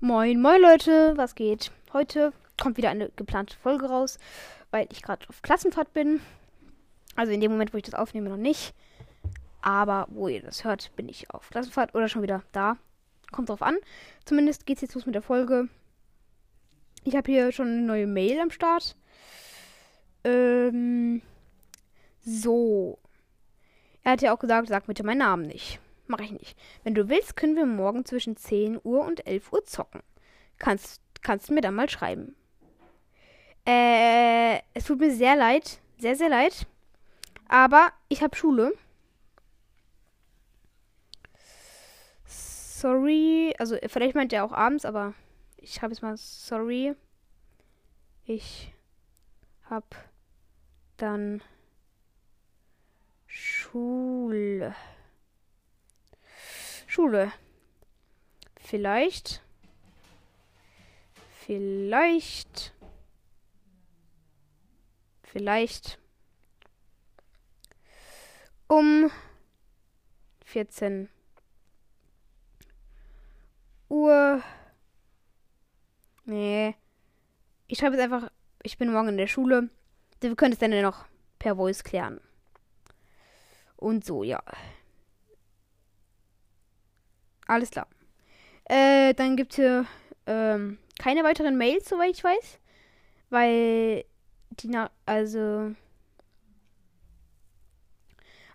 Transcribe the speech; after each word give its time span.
Moin, 0.00 0.40
moin 0.40 0.62
Leute, 0.62 1.16
was 1.16 1.34
geht? 1.34 1.72
Heute 1.92 2.32
kommt 2.56 2.76
wieder 2.76 2.90
eine 2.90 3.10
geplante 3.16 3.56
Folge 3.56 3.86
raus, 3.86 4.20
weil 4.70 4.86
ich 4.92 5.02
gerade 5.02 5.28
auf 5.28 5.42
Klassenfahrt 5.42 5.92
bin. 5.92 6.20
Also 7.16 7.32
in 7.32 7.40
dem 7.40 7.50
Moment, 7.50 7.74
wo 7.74 7.78
ich 7.78 7.82
das 7.82 7.94
aufnehme, 7.94 8.28
noch 8.28 8.36
nicht. 8.36 8.74
Aber 9.60 10.06
wo 10.10 10.28
ihr 10.28 10.40
das 10.40 10.62
hört, 10.62 10.94
bin 10.94 11.08
ich 11.08 11.28
auf 11.34 11.50
Klassenfahrt 11.50 11.96
oder 11.96 12.08
schon 12.08 12.22
wieder 12.22 12.44
da. 12.52 12.76
Kommt 13.32 13.48
drauf 13.48 13.60
an. 13.60 13.76
Zumindest 14.24 14.66
geht's 14.66 14.82
jetzt 14.82 14.94
los 14.94 15.04
mit 15.04 15.16
der 15.16 15.22
Folge. 15.22 15.68
Ich 17.02 17.16
habe 17.16 17.32
hier 17.32 17.50
schon 17.50 17.66
eine 17.66 17.82
neue 17.82 18.06
Mail 18.06 18.38
am 18.38 18.52
Start. 18.52 18.94
Ähm, 20.22 21.22
so. 22.20 23.00
Er 24.04 24.12
hat 24.12 24.22
ja 24.22 24.32
auch 24.32 24.38
gesagt, 24.38 24.68
sag 24.68 24.86
bitte 24.86 25.02
meinen 25.02 25.18
Namen 25.18 25.48
nicht. 25.48 25.80
Mache 26.08 26.24
ich 26.24 26.32
nicht. 26.32 26.58
Wenn 26.84 26.94
du 26.94 27.08
willst, 27.08 27.36
können 27.36 27.54
wir 27.54 27.66
morgen 27.66 28.04
zwischen 28.04 28.36
10 28.36 28.80
Uhr 28.82 29.04
und 29.04 29.26
11 29.26 29.52
Uhr 29.52 29.64
zocken. 29.64 30.02
Kannst, 30.58 31.02
kannst 31.22 31.48
du 31.48 31.54
mir 31.54 31.60
dann 31.60 31.74
mal 31.74 31.88
schreiben. 31.88 32.34
Äh, 33.66 34.60
es 34.72 34.84
tut 34.84 34.98
mir 34.98 35.14
sehr 35.14 35.36
leid. 35.36 35.80
Sehr, 35.98 36.16
sehr 36.16 36.30
leid. 36.30 36.66
Aber 37.46 37.92
ich 38.08 38.22
habe 38.22 38.34
Schule. 38.34 38.72
Sorry. 42.24 43.54
Also, 43.58 43.76
vielleicht 43.86 44.14
meint 44.14 44.32
er 44.32 44.44
auch 44.44 44.52
abends, 44.52 44.86
aber 44.86 45.12
ich 45.58 45.82
habe 45.82 45.92
jetzt 45.92 46.02
mal 46.02 46.16
sorry. 46.16 46.94
Ich 48.24 48.72
habe 49.64 49.86
dann 50.96 51.42
Schule. 53.26 54.74
Schule. 56.88 57.30
Vielleicht. 58.56 59.42
Vielleicht. 61.44 62.74
Vielleicht. 65.22 65.98
Um 68.68 69.10
14 70.46 71.10
Uhr. 73.90 74.42
Nee. 76.24 76.74
Ich 77.66 77.78
schreibe 77.78 77.96
jetzt 77.96 78.04
einfach, 78.04 78.30
ich 78.62 78.78
bin 78.78 78.90
morgen 78.90 79.08
in 79.08 79.18
der 79.18 79.26
Schule. 79.26 79.68
Wir 80.20 80.34
können 80.36 80.54
es 80.54 80.58
dann 80.58 80.70
noch 80.82 81.04
per 81.38 81.56
Voice 81.56 81.84
klären. 81.84 82.18
Und 83.76 84.06
so, 84.06 84.22
ja. 84.22 84.42
Alles 87.48 87.70
klar. 87.70 87.88
Äh, 88.66 89.14
dann 89.14 89.36
gibt 89.36 89.52
es 89.52 89.56
hier 89.56 89.86
ähm, 90.26 90.78
keine 90.98 91.24
weiteren 91.24 91.56
Mails, 91.56 91.88
soweit 91.88 92.10
ich 92.10 92.22
weiß. 92.22 92.60
Weil 93.30 94.04
die, 94.50 94.68
na 94.68 94.90
also. 95.06 95.74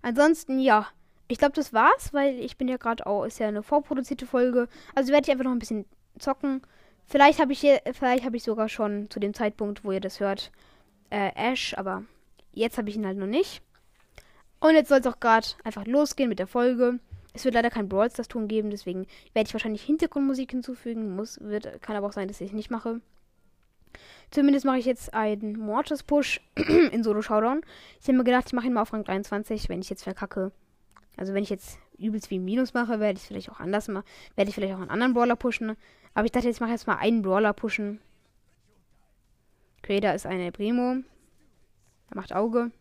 Ansonsten, 0.02 0.60
ja. 0.60 0.88
Ich 1.28 1.40
glaube, 1.40 1.56
das 1.56 1.74
war's, 1.74 2.14
weil 2.14 2.40
ich 2.40 2.58
bin 2.58 2.68
ja 2.68 2.78
gerade 2.78 3.08
auch, 3.08 3.26
ist 3.26 3.40
ja 3.40 3.48
eine 3.48 3.64
vorproduzierte 3.64 4.28
Folge. 4.28 4.68
Also 4.94 5.12
werde 5.12 5.26
ich 5.26 5.32
einfach 5.32 5.46
noch 5.46 5.52
ein 5.52 5.60
bisschen 5.60 5.86
zocken. 6.20 6.62
Vielleicht 7.06 7.40
habe 7.40 7.54
ich 7.54 7.60
hier, 7.60 7.82
vielleicht 7.94 8.24
habe 8.24 8.38
ich 8.38 8.44
sogar 8.44 8.70
schon 8.70 9.10
zu 9.10 9.20
dem 9.20 9.34
Zeitpunkt, 9.34 9.84
wo 9.84 9.92
ihr 9.92 10.00
das 10.00 10.20
hört, 10.20 10.52
äh, 11.10 11.32
Ash, 11.36 11.74
aber 11.76 12.04
jetzt 12.52 12.78
habe 12.78 12.90
ich 12.90 12.96
ihn 12.96 13.06
halt 13.06 13.18
noch 13.18 13.28
nicht. 13.28 13.62
Und 14.60 14.76
jetzt 14.76 14.90
soll 14.90 15.00
es 15.00 15.08
auch 15.08 15.20
gerade 15.20 15.48
einfach 15.64 15.86
losgehen 15.86 16.30
mit 16.30 16.40
der 16.40 16.48
Folge. 16.48 17.00
Es 17.34 17.46
wird 17.46 17.56
leider 17.56 17.70
kein 17.70 17.90
Brawl 17.90 18.12
Stars 18.12 18.28
Ton 18.28 18.48
geben, 18.48 18.70
deswegen 18.70 19.08
werde 19.34 19.48
ich 19.48 19.54
wahrscheinlich 19.54 19.84
Hintergrundmusik 19.84 20.52
hinzufügen. 20.52 21.16
Muss, 21.16 21.40
wird, 21.42 21.82
kann 21.82 21.96
aber 21.96 22.08
auch 22.08 22.14
sein, 22.14 22.28
dass 22.28 22.42
ich 22.42 22.48
es 22.48 22.54
nicht 22.54 22.70
mache. 22.70 23.02
Zumindest 24.32 24.66
mache 24.66 24.78
ich 24.78 24.86
jetzt 24.86 25.14
einen 25.14 25.60
Mortis 25.60 26.04
Push 26.04 26.42
in 26.92 27.04
Solo 27.04 27.22
Showdown. 27.22 27.62
Ich 28.00 28.08
habe 28.08 28.18
mir 28.18 28.24
gedacht, 28.24 28.46
ich 28.48 28.54
mache 28.54 28.68
ihn 28.68 28.74
mal 28.74 28.82
auf 28.82 28.94
Rang 28.94 29.04
23, 29.04 29.70
wenn 29.70 29.82
ich 29.82 29.90
jetzt 29.90 30.04
verkacke. 30.04 30.52
Also 31.18 31.34
wenn 31.34 31.44
ich 31.44 31.50
jetzt 31.50 31.78
übelst 31.98 32.32
wie 32.32 32.40
Minus 32.40 32.74
mache, 32.74 33.00
werde 33.00 33.20
ich 33.20 33.26
vielleicht 33.26 33.52
auch 33.52 33.60
anders 33.60 33.88
machen. 33.88 34.06
Werde 34.36 34.50
ich 34.50 34.56
vielleicht 34.56 34.74
auch 34.74 34.80
einen 34.80 34.90
anderen 34.90 35.14
Brawler 35.14 35.36
pushen. 35.36 35.76
Aber 36.14 36.26
ich 36.26 36.32
dachte, 36.32 36.48
jetzt 36.48 36.60
mache 36.60 36.70
ich 36.70 36.76
jetzt 36.76 36.88
mal 36.88 36.98
einen 36.98 37.22
Brawler 37.22 37.54
pushen. 37.54 38.00
Da 39.88 40.14
ist 40.14 40.26
eine 40.26 40.52
Primo. 40.52 41.04
Er 42.10 42.16
macht 42.16 42.34
Auge. 42.34 42.72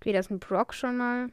Da 0.00 0.20
ist 0.20 0.30
ein 0.30 0.38
Brock 0.38 0.72
schon 0.72 0.96
mal. 0.96 1.30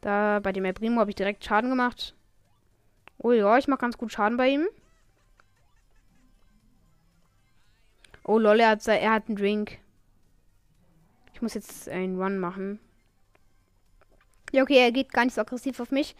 Da 0.00 0.40
bei 0.40 0.52
dem 0.52 0.64
El 0.64 0.72
Primo 0.72 1.00
habe 1.00 1.10
ich 1.10 1.16
direkt 1.16 1.44
Schaden 1.44 1.70
gemacht. 1.70 2.14
Oh 3.18 3.32
ja, 3.32 3.58
ich 3.58 3.68
mache 3.68 3.80
ganz 3.80 3.98
gut 3.98 4.12
Schaden 4.12 4.36
bei 4.36 4.48
ihm. 4.48 4.66
Oh 8.24 8.38
lol, 8.38 8.60
er 8.60 8.70
hat, 8.70 8.86
er 8.86 9.12
hat 9.12 9.28
einen 9.28 9.36
Drink. 9.36 9.78
Ich 11.34 11.42
muss 11.42 11.54
jetzt 11.54 11.88
einen 11.88 12.20
Run 12.20 12.38
machen. 12.38 12.78
Ja, 14.52 14.62
okay, 14.62 14.78
er 14.78 14.92
geht 14.92 15.12
gar 15.12 15.24
nicht 15.24 15.34
so 15.34 15.40
aggressiv 15.40 15.80
auf 15.80 15.90
mich. 15.90 16.16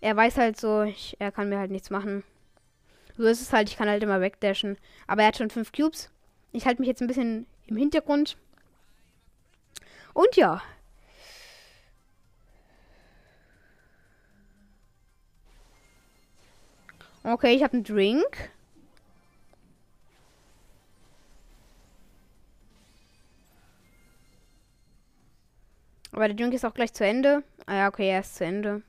Er 0.00 0.16
weiß 0.16 0.36
halt 0.36 0.58
so, 0.58 0.82
ich, 0.82 1.16
er 1.18 1.32
kann 1.32 1.48
mir 1.48 1.58
halt 1.58 1.70
nichts 1.70 1.90
machen. 1.90 2.24
So 3.16 3.24
ist 3.24 3.40
es 3.40 3.52
halt, 3.52 3.68
ich 3.68 3.76
kann 3.76 3.88
halt 3.88 4.02
immer 4.02 4.20
wegdashen. 4.20 4.76
Aber 5.06 5.22
er 5.22 5.28
hat 5.28 5.38
schon 5.38 5.50
fünf 5.50 5.72
Cubes. 5.72 6.10
Ich 6.52 6.66
halte 6.66 6.80
mich 6.80 6.88
jetzt 6.88 7.00
ein 7.00 7.06
bisschen 7.06 7.46
im 7.66 7.76
Hintergrund. 7.76 8.36
Und 10.12 10.36
ja, 10.36 10.62
Okay, 17.24 17.54
ich 17.54 17.62
habe 17.62 17.72
einen 17.72 17.84
Drink. 17.84 18.50
Aber 26.12 26.28
der 26.28 26.36
Drink 26.36 26.52
ist 26.52 26.64
auch 26.64 26.74
gleich 26.74 26.92
zu 26.92 27.04
Ende. 27.04 27.42
Ah 27.66 27.74
ja, 27.74 27.88
okay, 27.88 28.10
er 28.10 28.20
ist 28.20 28.36
zu 28.36 28.44
Ende. 28.44 28.82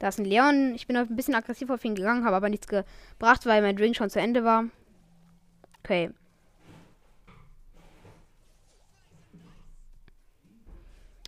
Da 0.00 0.08
ist 0.08 0.18
ein 0.18 0.24
Leon. 0.24 0.74
Ich 0.74 0.86
bin 0.88 0.96
ein 0.96 1.16
bisschen 1.16 1.36
aggressiv 1.36 1.70
auf 1.70 1.84
ihn 1.84 1.94
gegangen, 1.94 2.24
habe 2.24 2.36
aber 2.36 2.48
nichts 2.48 2.66
gebracht, 2.66 3.46
weil 3.46 3.62
mein 3.62 3.76
Drink 3.76 3.94
schon 3.96 4.10
zu 4.10 4.20
Ende 4.20 4.44
war. 4.44 4.64
Okay. 5.78 6.10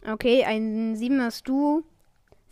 Okay, 0.04 0.44
ein 0.44 0.96
7er 0.96 1.30
Stu. 1.30 1.84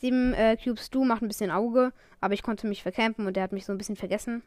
Sieben 0.04 0.34
äh, 0.34 0.58
Cubes 0.62 0.90
du 0.90 1.02
macht 1.02 1.22
ein 1.22 1.28
bisschen 1.28 1.50
Auge, 1.50 1.90
aber 2.20 2.34
ich 2.34 2.42
konnte 2.42 2.66
mich 2.66 2.82
vercampen 2.82 3.26
und 3.26 3.36
der 3.36 3.42
hat 3.42 3.52
mich 3.52 3.64
so 3.64 3.72
ein 3.72 3.78
bisschen 3.78 3.96
vergessen. 3.96 4.42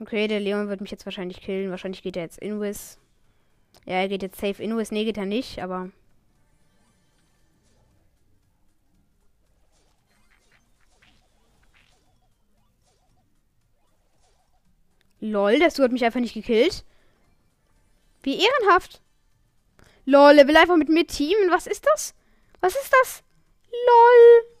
Okay, 0.00 0.28
der 0.28 0.38
Leon 0.38 0.68
wird 0.68 0.82
mich 0.82 0.90
jetzt 0.90 1.06
wahrscheinlich 1.06 1.40
killen. 1.40 1.70
Wahrscheinlich 1.70 2.02
geht 2.02 2.18
er 2.18 2.24
jetzt 2.24 2.38
Invis. 2.40 2.98
Ja, 3.86 3.94
er 3.94 4.08
geht 4.08 4.20
jetzt 4.20 4.38
safe 4.38 4.62
Invis. 4.62 4.90
Nee, 4.90 5.06
geht 5.06 5.16
er 5.16 5.24
nicht, 5.24 5.62
aber. 5.62 5.90
Lol, 15.20 15.58
der 15.58 15.70
Stu 15.70 15.84
hat 15.84 15.92
mich 15.92 16.04
einfach 16.04 16.20
nicht 16.20 16.34
gekillt. 16.34 16.84
Wie 18.22 18.38
ehrenhaft. 18.38 19.00
Lol, 20.08 20.38
er 20.38 20.48
will 20.48 20.56
einfach 20.56 20.78
mit 20.78 20.88
mir 20.88 21.06
teamen. 21.06 21.50
Was 21.50 21.66
ist 21.66 21.84
das? 21.84 22.14
Was 22.60 22.74
ist 22.74 22.90
das? 23.02 23.22
Lol. 23.70 24.54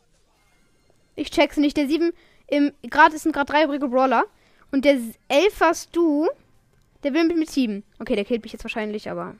Ich 1.16 1.30
check's 1.30 1.56
nicht. 1.56 1.78
Der 1.78 1.88
7 1.88 2.12
im 2.48 2.72
gerade 2.82 3.16
sind 3.16 3.32
gerade 3.32 3.50
drei 3.50 3.64
übrige 3.64 3.88
Brawler 3.88 4.26
und 4.72 4.84
der 4.84 4.98
11 5.28 5.60
hast 5.60 5.96
du, 5.96 6.28
der 7.02 7.14
will 7.14 7.24
mit 7.24 7.38
mir 7.38 7.46
teamen. 7.46 7.82
Okay, 7.98 8.14
der 8.14 8.26
killt 8.26 8.42
mich 8.42 8.52
jetzt 8.52 8.64
wahrscheinlich, 8.64 9.08
aber 9.10 9.36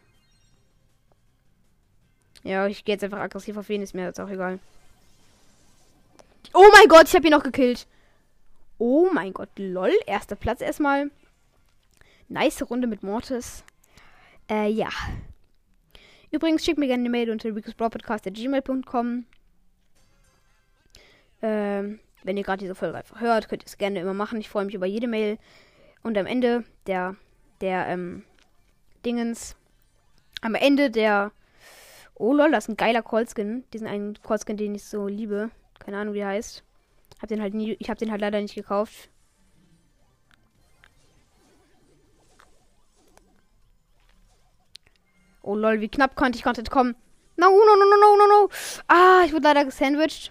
ja, 2.42 2.66
ich 2.66 2.86
gehe 2.86 2.94
jetzt 2.94 3.04
einfach 3.04 3.18
aggressiv 3.18 3.58
auf 3.58 3.68
ihn, 3.68 3.82
ist 3.82 3.94
mir 3.94 4.06
jetzt 4.06 4.18
auch 4.18 4.30
egal. 4.30 4.60
Oh 6.54 6.68
mein 6.72 6.88
Gott, 6.88 7.08
ich 7.08 7.14
habe 7.16 7.26
ihn 7.26 7.32
noch 7.32 7.42
gekillt. 7.42 7.86
Oh 8.78 9.10
mein 9.12 9.34
Gott, 9.34 9.50
lol. 9.58 9.92
Erster 10.06 10.36
Platz 10.36 10.62
erstmal. 10.62 11.10
Nice 12.28 12.62
Runde 12.62 12.86
mit 12.86 13.02
Mortis. 13.02 13.62
Äh, 14.48 14.70
ja. 14.70 14.88
Übrigens, 16.30 16.64
schickt 16.64 16.78
mir 16.78 16.86
gerne 16.86 17.02
eine 17.02 17.10
Mail 17.10 17.30
unter 17.30 17.48
rico'sbroadcast.gmail.com. 17.48 19.24
Ähm, 21.40 22.00
wenn 22.24 22.36
ihr 22.36 22.42
gerade 22.42 22.60
diese 22.60 22.74
Folge 22.74 22.98
einfach 22.98 23.20
hört, 23.20 23.48
könnt 23.48 23.62
ihr 23.62 23.66
es 23.66 23.78
gerne 23.78 24.00
immer 24.00 24.14
machen. 24.14 24.40
Ich 24.40 24.48
freue 24.48 24.64
mich 24.64 24.74
über 24.74 24.86
jede 24.86 25.06
Mail. 25.06 25.38
Und 26.02 26.18
am 26.18 26.26
Ende 26.26 26.64
der, 26.86 27.16
der, 27.60 27.86
ähm, 27.86 28.24
Dingens, 29.04 29.56
am 30.40 30.54
Ende 30.54 30.90
der, 30.90 31.32
oh 32.14 32.34
lol, 32.34 32.50
das 32.50 32.64
ist 32.64 32.70
ein 32.70 32.76
geiler 32.76 33.02
Callskin. 33.02 33.64
Diesen 33.72 33.86
einen 33.86 34.20
Callskin, 34.22 34.56
den 34.56 34.74
ich 34.74 34.84
so 34.84 35.06
liebe. 35.06 35.50
Keine 35.78 35.98
Ahnung, 35.98 36.14
wie 36.14 36.20
er 36.20 36.28
heißt. 36.28 36.64
Hab 37.20 37.28
den 37.28 37.40
halt 37.40 37.54
nie, 37.54 37.76
ich 37.78 37.88
habe 37.88 37.98
den 37.98 38.10
halt 38.10 38.20
leider 38.20 38.40
nicht 38.40 38.54
gekauft. 38.54 39.08
Oh 45.48 45.56
lol, 45.56 45.80
wie 45.80 45.88
knapp 45.88 46.14
konnte 46.14 46.36
ich 46.36 46.44
konnte 46.44 46.62
kommen. 46.64 46.94
No, 47.36 47.48
no, 47.48 47.56
no, 47.74 47.86
no, 47.86 47.96
no, 47.96 48.16
no, 48.18 48.26
no. 48.26 48.50
Ah, 48.86 49.22
ich 49.24 49.32
wurde 49.32 49.44
leider 49.44 49.64
gesandwiched. 49.64 50.30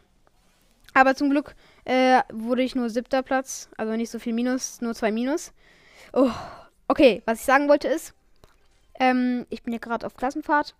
Aber 0.93 1.15
zum 1.15 1.31
Glück 1.31 1.55
äh, 1.85 2.21
wurde 2.31 2.61
ich 2.61 2.75
nur 2.75 2.91
siebter 2.91 3.23
Platz. 3.23 3.67
Also 3.77 3.93
nicht 3.93 4.11
so 4.11 4.19
viel 4.19 4.33
Minus, 4.33 4.79
nur 4.79 4.93
zwei 4.93 5.11
Minus. 5.11 5.53
Oh, 6.13 6.29
okay, 6.87 7.23
was 7.25 7.39
ich 7.39 7.45
sagen 7.45 7.67
wollte 7.67 7.87
ist, 7.87 8.13
ähm, 8.99 9.47
ich 9.49 9.63
bin 9.63 9.73
ja 9.73 9.79
gerade 9.79 10.05
auf 10.05 10.15
Klassenfahrt 10.15 10.75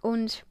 und 0.00 0.46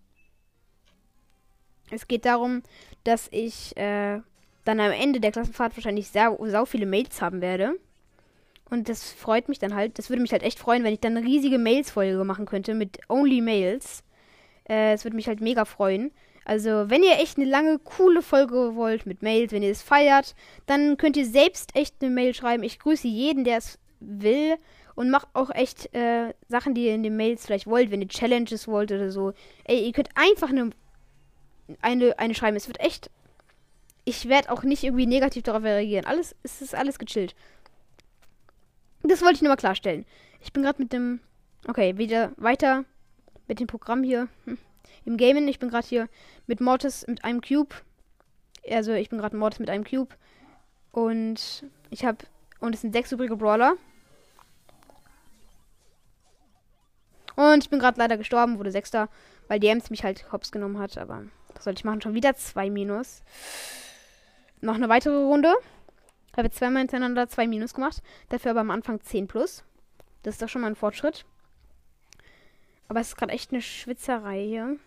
es 1.90 2.08
geht 2.08 2.26
darum, 2.26 2.62
dass 3.06 3.28
ich 3.32 3.76
äh, 3.76 4.22
dann 4.66 4.80
am 4.80 4.92
Ende 4.92 5.20
der 5.20 5.32
Klassenfahrt 5.32 5.76
wahrscheinlich 5.76 6.10
sehr, 6.10 6.38
sau 6.46 6.66
viele 6.66 6.86
Mails 6.86 7.24
haben 7.24 7.42
werde. 7.42 7.76
Und 8.70 8.90
das 8.90 9.12
freut 9.12 9.48
mich 9.48 9.60
dann 9.60 9.76
halt. 9.76 10.00
Das 10.00 10.10
würde 10.10 10.22
mich 10.22 10.32
halt 10.32 10.44
echt 10.44 10.60
freuen, 10.60 10.84
wenn 10.84 10.94
ich 10.94 11.00
dann 11.00 11.16
eine 11.16 11.26
riesige 11.26 11.58
Mails-Folge 11.58 12.24
machen 12.24 12.46
könnte 12.46 12.74
mit 12.74 13.00
Only 13.10 13.42
Mails. 13.42 14.04
Äh, 14.68 14.94
es 14.94 15.04
würde 15.04 15.16
mich 15.16 15.28
halt 15.28 15.42
mega 15.42 15.66
freuen. 15.66 16.12
Also, 16.46 16.90
wenn 16.90 17.04
ihr 17.04 17.14
echt 17.20 17.38
eine 17.38 17.50
lange, 17.50 17.80
coole 17.80 18.22
Folge 18.22 18.76
wollt 18.76 19.06
mit 19.08 19.24
Mails, 19.24 19.52
wenn 19.52 19.64
ihr 19.64 19.72
es 19.72 19.82
feiert, 19.82 20.36
dann 20.68 20.96
könnt 20.98 21.18
ihr 21.18 21.26
selbst 21.26 21.76
echt 21.76 21.96
eine 22.02 22.12
Mail 22.12 22.36
schreiben. 22.36 22.64
Ich 22.64 22.80
grüße 22.80 23.08
jeden, 23.08 23.44
der 23.44 23.58
es 23.58 23.80
will. 24.00 24.56
Und 24.94 25.10
macht 25.10 25.28
auch 25.34 25.50
echt 25.50 25.94
äh, 25.94 26.34
Sachen, 26.48 26.74
die 26.74 26.86
ihr 26.86 26.96
in 26.96 27.04
den 27.04 27.18
Mails 27.18 27.46
vielleicht 27.46 27.68
wollt, 27.68 27.92
wenn 27.92 28.02
ihr 28.02 28.08
Challenges 28.08 28.68
wollt 28.68 28.94
oder 28.94 29.12
so. 29.12 29.34
Ey, 29.66 29.86
ihr 29.86 29.92
könnt 29.92 30.10
einfach 30.16 30.50
eine, 30.50 30.70
eine, 31.82 32.18
eine 32.18 32.34
schreiben. 32.34 32.56
Es 32.56 32.68
wird 32.68 32.80
echt. 32.80 33.10
Ich 34.06 34.30
werde 34.30 34.52
auch 34.52 34.64
nicht 34.64 34.84
irgendwie 34.84 35.08
negativ 35.08 35.44
darauf 35.44 35.64
reagieren. 35.64 36.06
Alles, 36.06 36.36
es 36.44 36.62
ist 36.62 36.76
alles 36.76 36.98
gechillt. 36.98 37.36
Das 39.08 39.22
wollte 39.22 39.36
ich 39.36 39.42
nur 39.42 39.50
mal 39.50 39.56
klarstellen. 39.56 40.06
Ich 40.42 40.52
bin 40.52 40.64
gerade 40.64 40.82
mit 40.82 40.92
dem. 40.92 41.20
Okay, 41.68 41.98
wieder 41.98 42.32
weiter 42.38 42.86
mit 43.48 43.60
dem 43.60 43.68
Programm 43.68 44.04
hier. 44.04 44.28
Hm. 44.46 44.58
Im 45.06 45.18
Gaming. 45.18 45.48
Ich 45.48 45.60
bin 45.60 45.70
gerade 45.70 45.88
hier 45.88 46.10
mit 46.48 46.60
Mortis 46.60 47.06
mit 47.08 47.24
einem 47.24 47.42
Cube. 47.42 47.76
Also 48.70 48.94
ich 48.94 49.10
bin 49.10 49.20
gerade 49.20 49.38
Mortis 49.38 49.60
mit 49.60 49.70
einem 49.70 49.84
Cube. 49.84 50.16
Und 50.92 51.66
ich 51.90 52.06
habe. 52.06 52.26
Und 52.60 52.74
es 52.74 52.82
sind 52.82 52.94
sechs 52.94 53.12
übrige 53.12 53.36
Brawler. 53.36 53.76
Und 57.36 57.64
ich 57.64 57.70
bin 57.70 57.80
gerade 57.80 58.00
leider 58.00 58.18
gestorben, 58.18 58.58
wurde 58.58 58.72
Sechster, 58.72 59.10
weil 59.48 59.60
die 59.60 59.68
Ems 59.68 59.90
mich 59.90 60.04
halt 60.04 60.32
hops 60.32 60.52
genommen 60.52 60.80
hat. 60.80 60.98
Aber 60.98 61.24
was 61.54 61.64
soll 61.66 61.74
ich 61.74 61.84
machen? 61.84 62.02
Schon 62.02 62.14
wieder 62.14 62.36
zwei 62.36 62.70
Minus. 62.70 63.22
Noch 64.62 64.76
eine 64.76 64.90
weitere 64.90 65.18
Runde. 65.18 65.54
Habe 66.38 66.52
zweimal 66.52 66.82
hintereinander 66.82 67.30
zwei 67.30 67.48
Minus 67.48 67.74
gemacht. 67.74 68.02
Dafür 68.30 68.52
aber 68.52 68.62
am 68.62 68.72
Anfang 68.72 69.02
10 69.02 69.28
plus. 69.28 69.64
Das 70.24 70.36
ist 70.36 70.42
doch 70.42 70.50
schon 70.50 70.62
mal 70.62 70.68
ein 70.68 70.76
Fortschritt. 70.76 71.26
Aber 72.88 73.00
es 73.00 73.10
ist 73.10 73.16
gerade 73.16 73.32
echt 73.32 73.52
eine 73.52 73.62
Schwitzerei 73.62 74.44
hier. 74.44 74.78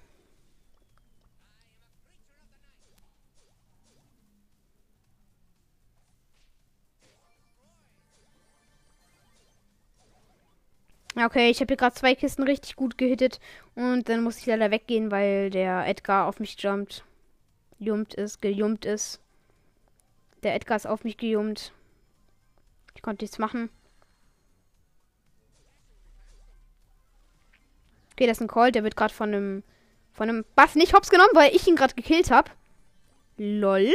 Okay, 11.16 11.50
ich 11.50 11.60
habe 11.60 11.68
hier 11.72 11.76
gerade 11.76 11.96
zwei 11.96 12.14
Kisten 12.14 12.44
richtig 12.44 12.76
gut 12.76 12.96
gehittet 12.96 13.40
und 13.74 14.08
dann 14.08 14.22
muss 14.22 14.38
ich 14.38 14.46
leider 14.46 14.70
weggehen, 14.70 15.10
weil 15.10 15.50
der 15.50 15.84
Edgar 15.88 16.28
auf 16.28 16.38
mich 16.38 16.56
jumpt. 16.60 17.04
Jumpt 17.80 18.14
ist, 18.14 18.40
gejumpt 18.40 18.84
ist. 18.84 19.20
Der 20.42 20.54
Edgar 20.54 20.76
ist 20.76 20.86
auf 20.86 21.04
mich 21.04 21.16
gejumpt. 21.16 21.72
Ich 22.94 23.02
konnte 23.02 23.24
nichts 23.24 23.38
machen. 23.38 23.70
Okay, 28.12 28.26
das 28.26 28.38
ist 28.38 28.42
ein 28.42 28.48
Call, 28.48 28.72
der 28.72 28.82
wird 28.82 28.96
gerade 28.96 29.14
von 29.14 29.28
einem 29.28 29.62
von 30.12 30.28
einem 30.28 30.44
Bass 30.56 30.74
nicht 30.74 30.94
hops 30.94 31.10
genommen, 31.10 31.30
weil 31.34 31.54
ich 31.54 31.66
ihn 31.68 31.76
gerade 31.76 31.94
gekillt 31.94 32.32
habe. 32.32 32.50
Lol. 33.36 33.94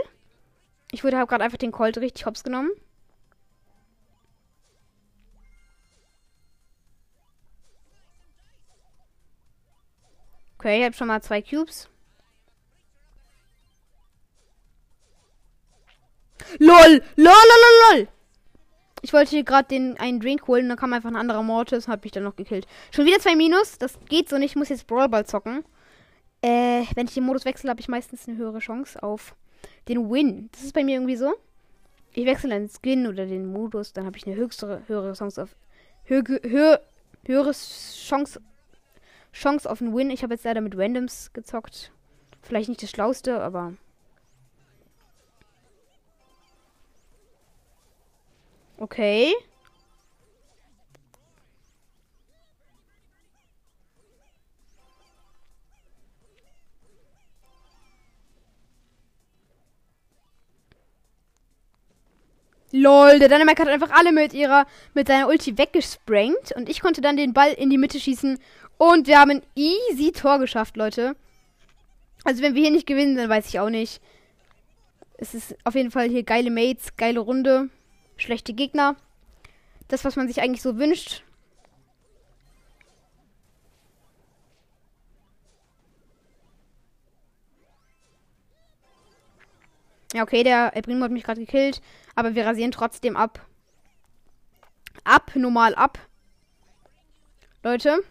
Ich 0.92 1.04
wurde 1.04 1.18
gerade 1.18 1.44
einfach 1.44 1.58
den 1.58 1.74
Colt 1.74 1.98
richtig 1.98 2.26
hops 2.26 2.46
genommen. 2.46 2.72
Okay, 10.58 10.80
ich 10.80 10.86
habe 10.86 10.96
schon 10.96 11.08
mal 11.10 11.22
zwei 11.22 11.42
Cubes. 11.42 11.90
LOL! 16.60 17.02
LOL, 17.16 17.34
LOL, 17.34 17.98
LOL! 17.98 18.08
Ich 19.02 19.12
wollte 19.12 19.32
hier 19.32 19.44
gerade 19.44 19.68
den 19.68 19.98
einen 19.98 20.20
Drink 20.20 20.48
holen, 20.48 20.70
dann 20.70 20.78
kam 20.78 20.94
einfach 20.94 21.10
ein 21.10 21.16
anderer 21.16 21.44
Mortis 21.44 21.88
und 21.88 21.92
hat 21.92 22.04
mich 22.04 22.14
dann 22.14 22.24
noch 22.24 22.36
gekillt. 22.36 22.68
Schon 22.92 23.06
wieder 23.06 23.20
zwei 23.20 23.36
Minus, 23.36 23.78
das 23.78 24.00
geht 24.08 24.30
so 24.30 24.38
nicht, 24.38 24.52
ich 24.52 24.56
muss 24.56 24.70
jetzt 24.70 24.88
Brawlball 24.88 25.26
zocken. 25.26 25.66
Äh, 26.42 26.84
wenn 26.96 27.08
ich 27.08 27.14
den 27.14 27.26
Modus 27.26 27.46
wechsle, 27.46 27.70
habe 27.70 27.82
ich 27.82 27.88
meistens 27.88 28.28
eine 28.28 28.38
höhere 28.38 28.60
Chance 28.60 29.02
auf 29.04 29.36
den 29.88 30.10
Win. 30.10 30.50
Das 30.54 30.64
ist 30.64 30.74
bei 30.74 30.84
mir 30.84 30.96
irgendwie 30.96 31.16
so. 31.16 31.34
Ich 32.14 32.26
wechsle 32.26 32.50
den 32.50 32.70
Skin 32.70 33.08
oder 33.08 33.26
den 33.26 33.52
Modus, 33.52 33.92
dann 33.92 34.06
habe 34.06 34.18
ich 34.18 34.26
eine 34.26 34.36
höchste, 34.36 34.84
höhere 34.88 35.14
Chance 35.14 35.44
auf 35.44 35.50
höhere, 36.06 36.40
höhere, 36.44 36.82
höhere 37.26 37.52
Chance 37.52 38.40
Chance 39.34 39.70
auf 39.70 39.82
einen 39.82 39.96
Win. 39.96 40.12
Ich 40.12 40.24
habe 40.24 40.36
jetzt 40.36 40.46
leider 40.46 40.62
mit 40.62 40.78
Randoms 40.78 41.34
gezockt. 41.34 41.92
Vielleicht 42.42 42.70
nicht 42.70 42.84
das 42.84 42.92
Schlauste, 42.92 43.42
aber. 43.42 43.74
Okay. 48.84 49.34
Lol, 62.74 63.20
der 63.20 63.30
Dynamite 63.30 63.62
hat 63.62 63.70
einfach 63.70 63.92
alle 63.92 64.12
mit 64.12 64.34
ihrer, 64.34 64.66
mit 64.94 65.08
seiner 65.08 65.30
Ulti 65.30 65.58
weggesprengt 65.58 66.52
und 66.58 66.68
ich 66.68 66.82
konnte 66.82 67.00
dann 67.00 67.16
den 67.16 67.32
Ball 67.32 67.54
in 67.54 67.70
die 67.70 67.78
Mitte 67.78 68.02
schießen 68.02 68.38
und 68.78 69.08
wir 69.08 69.18
haben 69.18 69.32
ein 69.32 69.44
easy 69.56 70.12
Tor 70.12 70.40
geschafft, 70.40 70.76
Leute. 70.76 71.16
Also 72.26 72.42
wenn 72.42 72.54
wir 72.54 72.64
hier 72.64 72.72
nicht 72.72 72.88
gewinnen, 72.88 73.16
dann 73.16 73.30
weiß 73.30 73.48
ich 73.48 73.62
auch 73.62 73.70
nicht. 73.70 74.02
Es 75.18 75.34
ist 75.34 75.56
auf 75.64 75.76
jeden 75.76 75.92
Fall 75.92 76.10
hier 76.10 76.24
geile 76.24 76.52
Mates, 76.52 76.98
geile 76.98 77.22
Runde, 77.22 77.70
schlechte 78.18 78.54
Gegner. 78.54 78.96
Das, 79.88 80.06
was 80.06 80.16
man 80.16 80.28
sich 80.28 80.42
eigentlich 80.42 80.62
so 80.62 80.78
wünscht. 80.78 81.24
Ja, 90.14 90.22
okay, 90.22 90.44
der 90.44 90.76
El 90.76 90.84
Primo 90.84 91.04
hat 91.04 91.12
mich 91.12 91.24
gerade 91.24 91.42
gekillt. 91.42 91.82
Aber 92.16 92.36
wir 92.36 92.46
rasieren 92.46 92.72
trotzdem 92.72 93.18
ab. 93.18 93.46
Ab, 95.04 95.32
normal 95.36 95.74
ab. 95.76 95.98
Leute, 97.64 98.04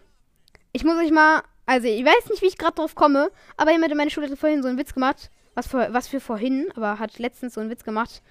ich 0.73 0.83
muss 0.83 0.97
euch 0.97 1.11
mal. 1.11 1.43
Also, 1.65 1.87
ich 1.87 2.03
weiß 2.03 2.29
nicht, 2.29 2.41
wie 2.41 2.47
ich 2.47 2.57
gerade 2.57 2.75
drauf 2.75 2.93
komme. 2.93 3.31
Aber 3.55 3.71
jemand 3.71 3.91
in 3.91 3.97
meiner 3.97 4.11
Schule 4.11 4.29
hat 4.29 4.37
vorhin 4.37 4.61
so 4.61 4.67
einen 4.67 4.77
Witz 4.77 4.93
gemacht. 4.93 5.31
Was 5.55 5.67
für, 5.67 5.93
was 5.93 6.07
für 6.07 6.19
vorhin, 6.19 6.71
aber 6.75 6.99
hat 6.99 7.19
letztens 7.19 7.53
so 7.53 7.61
einen 7.61 7.69
Witz 7.69 7.83
gemacht. 7.83 8.21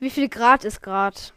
Wie 0.00 0.10
viel 0.10 0.28
Grad 0.28 0.64
ist 0.64 0.82
Grad? 0.82 1.34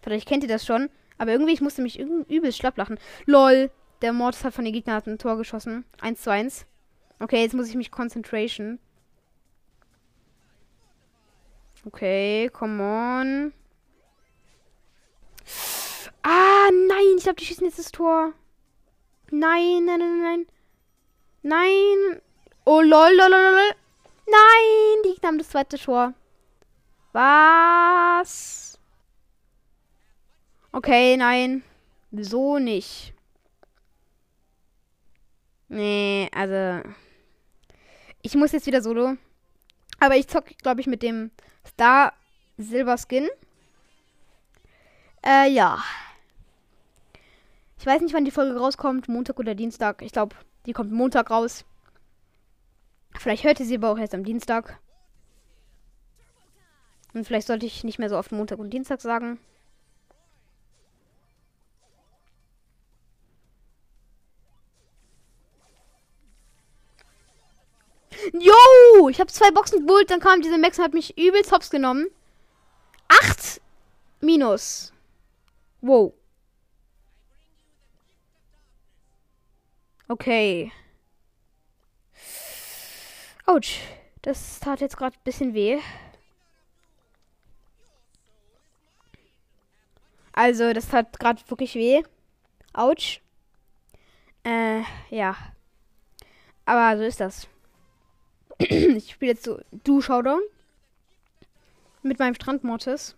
Vielleicht 0.00 0.28
kennt 0.28 0.44
ihr 0.44 0.48
das 0.48 0.64
schon. 0.64 0.88
Aber 1.18 1.32
irgendwie, 1.32 1.52
ich 1.52 1.60
musste 1.60 1.82
mich 1.82 1.98
übelst 1.98 2.58
schlapp 2.58 2.76
lachen. 2.76 2.98
LOL, 3.26 3.70
der 4.02 4.12
Mortis 4.12 4.44
hat 4.44 4.54
von 4.54 4.64
den 4.64 4.72
Gegnern 4.72 5.02
ein 5.06 5.18
Tor 5.18 5.36
geschossen. 5.36 5.84
1 6.00 6.22
zu 6.22 6.30
1. 6.30 6.66
Okay, 7.18 7.42
jetzt 7.42 7.54
muss 7.54 7.68
ich 7.68 7.74
mich 7.74 7.90
Concentration. 7.90 8.78
Okay, 11.84 12.50
come 12.52 12.82
on. 12.82 13.52
Ah, 16.22 16.68
nein, 16.88 17.16
ich 17.16 17.22
glaube, 17.22 17.36
die 17.36 17.44
schießen 17.44 17.66
jetzt 17.66 17.78
das 17.78 17.92
Tor. 17.92 18.32
Nein, 19.30 19.84
nein, 19.84 19.98
nein, 19.98 20.22
nein. 20.22 20.46
Nein. 21.42 22.20
Oh, 22.64 22.80
lol, 22.80 23.10
lol, 23.14 23.30
lol, 23.30 23.52
lol. 23.52 23.74
Nein, 24.26 25.02
die 25.04 25.26
haben 25.26 25.38
das 25.38 25.50
zweite 25.50 25.78
Tor. 25.78 26.14
Was? 27.16 28.78
Okay, 30.70 31.16
nein. 31.16 31.62
So 32.12 32.58
nicht. 32.58 33.14
Nee, 35.68 36.28
also. 36.34 36.86
Ich 38.20 38.34
muss 38.34 38.52
jetzt 38.52 38.66
wieder 38.66 38.82
solo. 38.82 39.16
Aber 39.98 40.16
ich 40.16 40.28
zocke, 40.28 40.54
glaube 40.56 40.82
ich, 40.82 40.86
mit 40.86 41.02
dem 41.02 41.30
Star 41.66 42.12
Silver 42.58 42.98
Skin. 42.98 43.30
Äh, 45.24 45.48
ja. 45.48 45.82
Ich 47.78 47.86
weiß 47.86 48.02
nicht, 48.02 48.12
wann 48.12 48.26
die 48.26 48.30
Folge 48.30 48.60
rauskommt. 48.60 49.08
Montag 49.08 49.38
oder 49.38 49.54
Dienstag. 49.54 50.02
Ich 50.02 50.12
glaube, 50.12 50.36
die 50.66 50.74
kommt 50.74 50.92
Montag 50.92 51.30
raus. 51.30 51.64
Vielleicht 53.18 53.44
hört 53.44 53.58
ihr 53.58 53.64
sie 53.64 53.76
aber 53.76 53.90
auch 53.90 53.98
erst 53.98 54.14
am 54.14 54.22
Dienstag. 54.24 54.78
Und 57.16 57.24
vielleicht 57.24 57.46
sollte 57.46 57.64
ich 57.64 57.82
nicht 57.82 57.98
mehr 57.98 58.10
so 58.10 58.18
oft 58.18 58.30
Montag 58.30 58.58
und 58.58 58.68
Dienstag 58.68 59.00
sagen. 59.00 59.38
Yo! 68.34 69.08
Ich 69.08 69.18
habe 69.18 69.32
zwei 69.32 69.50
Boxen 69.50 69.86
geholt, 69.86 70.10
dann 70.10 70.20
kam 70.20 70.42
diese 70.42 70.58
Max 70.58 70.76
und 70.78 70.84
hat 70.84 70.92
mich 70.92 71.16
übelst 71.16 71.52
hops 71.52 71.70
genommen. 71.70 72.08
Acht 73.08 73.62
minus. 74.20 74.92
Wow. 75.80 76.12
Okay. 80.08 80.70
Autsch. 83.46 83.80
Das 84.20 84.60
tat 84.60 84.82
jetzt 84.82 84.98
gerade 84.98 85.16
ein 85.16 85.24
bisschen 85.24 85.54
weh. 85.54 85.78
Also, 90.36 90.74
das 90.74 90.88
tat 90.88 91.18
gerade 91.18 91.42
wirklich 91.48 91.74
weh. 91.74 92.02
Autsch. 92.74 93.20
Äh, 94.44 94.82
ja. 95.08 95.34
Aber 96.66 96.98
so 96.98 97.04
ist 97.04 97.20
das. 97.20 97.48
ich 98.58 99.12
spiele 99.12 99.32
jetzt 99.32 99.44
so 99.44 99.58
Du 99.72 100.02
Showdown. 100.02 100.42
Mit 102.02 102.18
meinem 102.18 102.34
Strand 102.34 102.64
Mortis. 102.64 103.16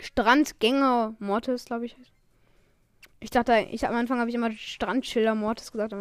Strandgänger 0.00 1.14
Mortis, 1.18 1.66
glaube 1.66 1.84
ich. 1.84 1.96
Ich 3.20 3.30
dachte, 3.30 3.66
ich 3.70 3.86
am 3.86 3.94
Anfang 3.94 4.20
habe 4.20 4.30
ich 4.30 4.36
immer 4.36 4.50
Strandschilder 4.52 5.34
Mortis 5.34 5.70
gesagt. 5.70 5.94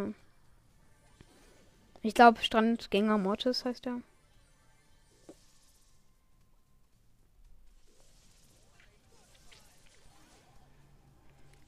Ich 2.04 2.14
glaube, 2.14 2.42
Strandgänger 2.42 3.18
Mortis 3.18 3.66
heißt 3.66 3.86
er. 3.88 4.02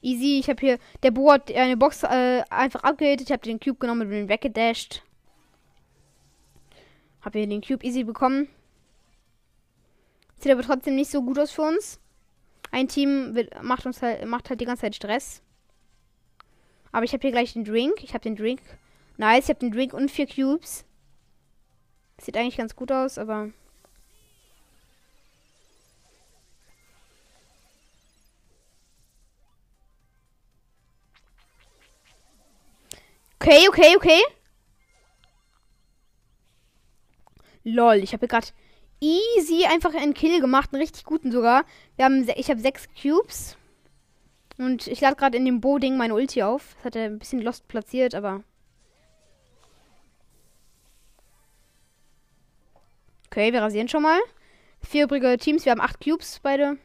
Easy, 0.02 0.38
ich 0.38 0.48
habe 0.48 0.60
hier, 0.60 0.78
der 1.02 1.10
Bo 1.10 1.30
hat 1.30 1.52
eine 1.52 1.76
Box 1.76 2.02
äh, 2.02 2.42
einfach 2.48 2.82
abgehittet. 2.84 3.28
Ich 3.28 3.32
habe 3.32 3.42
den 3.42 3.60
Cube 3.60 3.78
genommen 3.78 4.02
und 4.02 4.08
bin 4.08 4.28
weggedasht. 4.28 5.02
Habe 7.20 7.38
hier 7.38 7.48
den 7.48 7.60
Cube 7.60 7.84
easy 7.84 8.04
bekommen. 8.04 8.48
Sieht 10.38 10.52
aber 10.52 10.62
trotzdem 10.62 10.94
nicht 10.94 11.10
so 11.10 11.22
gut 11.22 11.38
aus 11.38 11.50
für 11.50 11.62
uns. 11.62 12.00
Ein 12.70 12.88
Team 12.88 13.34
wird, 13.34 13.62
macht 13.62 13.84
uns 13.84 14.00
halt, 14.00 14.24
macht 14.26 14.48
halt 14.48 14.60
die 14.60 14.64
ganze 14.64 14.82
Zeit 14.82 14.94
Stress. 14.94 15.42
Aber 16.92 17.04
ich 17.04 17.12
habe 17.12 17.20
hier 17.20 17.32
gleich 17.32 17.52
den 17.52 17.64
Drink. 17.64 18.02
Ich 18.02 18.14
habe 18.14 18.22
den 18.22 18.36
Drink. 18.36 18.60
Nice, 19.18 19.44
ich 19.44 19.48
habe 19.50 19.60
den 19.60 19.70
Drink 19.70 19.92
und 19.92 20.10
vier 20.10 20.26
Cubes. 20.26 20.84
Sieht 22.18 22.36
eigentlich 22.36 22.56
ganz 22.56 22.74
gut 22.74 22.90
aus, 22.90 23.18
aber. 23.18 23.50
Okay, 33.50 33.66
okay, 33.68 33.96
okay. 33.96 34.22
Lol, 37.64 37.96
ich 37.96 38.12
habe 38.12 38.28
gerade 38.28 38.46
easy 39.00 39.64
einfach 39.64 39.92
einen 39.92 40.14
Kill 40.14 40.40
gemacht, 40.40 40.70
einen 40.72 40.80
richtig 40.80 41.04
guten 41.04 41.32
sogar. 41.32 41.64
Wir 41.96 42.04
haben, 42.04 42.28
ich 42.36 42.48
habe 42.48 42.60
sechs 42.60 42.86
Cubes. 42.94 43.56
Und 44.56 44.86
ich 44.86 45.00
lade 45.00 45.16
gerade 45.16 45.36
in 45.36 45.44
dem 45.44 45.60
Bo-Ding 45.60 45.96
meine 45.96 46.14
Ulti 46.14 46.44
auf. 46.44 46.76
Das 46.76 46.84
hat 46.84 46.94
er 46.94 47.06
ein 47.06 47.18
bisschen 47.18 47.42
lost 47.42 47.66
platziert, 47.66 48.14
aber. 48.14 48.44
Okay, 53.26 53.52
wir 53.52 53.62
rasieren 53.62 53.88
schon 53.88 54.04
mal. 54.04 54.20
Vier 54.80 55.06
übrige 55.06 55.36
Teams, 55.38 55.64
wir 55.64 55.72
haben 55.72 55.80
acht 55.80 55.98
Cubes 56.00 56.38
beide. 56.40 56.78